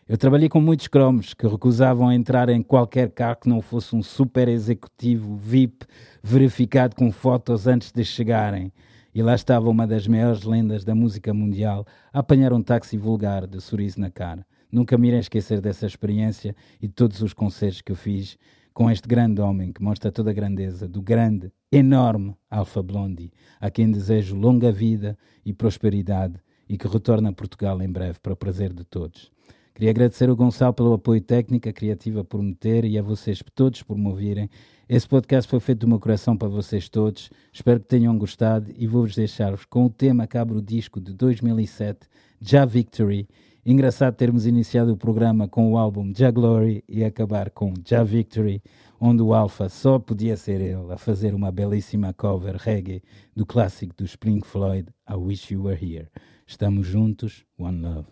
Eu 0.08 0.18
trabalhei 0.18 0.48
com 0.48 0.60
muitos 0.60 0.86
cromos 0.86 1.32
que 1.32 1.46
recusavam 1.46 2.12
entrar 2.12 2.48
em 2.48 2.62
qualquer 2.62 3.10
carro 3.10 3.36
que 3.36 3.48
não 3.48 3.60
fosse 3.60 3.94
um 3.96 4.02
super 4.02 4.48
executivo 4.48 5.36
VIP 5.36 5.86
verificado 6.22 6.94
com 6.96 7.10
fotos 7.10 7.66
antes 7.66 7.90
de 7.92 8.04
chegarem. 8.04 8.72
E 9.14 9.22
lá 9.22 9.34
estava 9.34 9.70
uma 9.70 9.86
das 9.86 10.06
maiores 10.06 10.42
lendas 10.42 10.84
da 10.84 10.94
música 10.94 11.32
mundial 11.32 11.86
a 12.12 12.18
apanhar 12.18 12.52
um 12.52 12.62
táxi 12.62 12.98
vulgar 12.98 13.46
de 13.46 13.60
sorriso 13.60 14.00
na 14.00 14.10
cara. 14.10 14.46
Nunca 14.70 14.98
me 14.98 15.08
irei 15.08 15.20
esquecer 15.20 15.60
dessa 15.60 15.86
experiência 15.86 16.54
e 16.82 16.88
de 16.88 16.92
todos 16.92 17.22
os 17.22 17.32
concertos 17.32 17.80
que 17.80 17.92
eu 17.92 17.96
fiz 17.96 18.36
com 18.74 18.90
este 18.90 19.06
grande 19.06 19.40
homem 19.40 19.72
que 19.72 19.80
mostra 19.80 20.10
toda 20.10 20.32
a 20.32 20.34
grandeza 20.34 20.88
do 20.88 21.00
grande, 21.00 21.52
enorme 21.70 22.36
Alpha 22.50 22.82
Blondy, 22.82 23.32
a 23.60 23.70
quem 23.70 23.88
desejo 23.88 24.34
longa 24.34 24.72
vida 24.72 25.16
e 25.46 25.52
prosperidade 25.52 26.34
e 26.68 26.76
que 26.76 26.88
retorne 26.88 27.28
a 27.28 27.32
Portugal 27.32 27.80
em 27.80 27.88
breve 27.88 28.18
para 28.20 28.32
o 28.32 28.36
prazer 28.36 28.72
de 28.72 28.82
todos. 28.84 29.30
Queria 29.74 29.90
agradecer 29.90 30.28
ao 30.28 30.36
Gonçalo 30.36 30.74
pelo 30.74 30.92
apoio 30.92 31.20
técnico, 31.20 31.68
a 31.68 31.72
criativa 31.72 32.24
por 32.24 32.42
me 32.42 32.54
ter 32.54 32.84
e 32.84 32.98
a 32.98 33.02
vocês 33.02 33.42
todos 33.54 33.82
por 33.82 33.96
me 33.96 34.08
ouvirem. 34.08 34.50
Esse 34.88 35.08
podcast 35.08 35.48
foi 35.48 35.60
feito 35.60 35.80
do 35.80 35.88
meu 35.88 36.00
coração 36.00 36.36
para 36.36 36.48
vocês 36.48 36.88
todos. 36.88 37.30
Espero 37.52 37.78
que 37.78 37.86
tenham 37.86 38.16
gostado 38.18 38.72
e 38.76 38.86
vou-vos 38.86 39.14
deixar-vos 39.14 39.64
com 39.64 39.86
o 39.86 39.90
tema 39.90 40.26
que 40.26 40.36
abre 40.36 40.58
o 40.58 40.62
disco 40.62 41.00
de 41.00 41.12
2007, 41.12 42.08
Já 42.40 42.64
Victory. 42.64 43.28
Engraçado 43.66 44.14
termos 44.14 44.44
iniciado 44.44 44.92
o 44.92 44.96
programa 44.96 45.48
com 45.48 45.72
o 45.72 45.78
álbum 45.78 46.12
Já 46.14 46.30
Glory 46.30 46.84
e 46.86 47.02
acabar 47.02 47.48
com 47.48 47.72
Já 47.82 48.02
Victory, 48.02 48.62
onde 49.00 49.22
o 49.22 49.32
Alpha 49.32 49.70
só 49.70 49.98
podia 49.98 50.36
ser 50.36 50.60
ele 50.60 50.92
a 50.92 50.98
fazer 50.98 51.34
uma 51.34 51.50
belíssima 51.50 52.12
cover 52.12 52.56
reggae 52.56 53.02
do 53.34 53.46
clássico 53.46 53.94
do 53.96 54.04
Spring 54.04 54.42
Floyd, 54.44 54.88
I 55.08 55.14
Wish 55.14 55.54
You 55.54 55.62
Were 55.62 55.82
Here. 55.82 56.08
Estamos 56.46 56.86
juntos, 56.86 57.46
One 57.58 57.80
Love. 57.80 58.08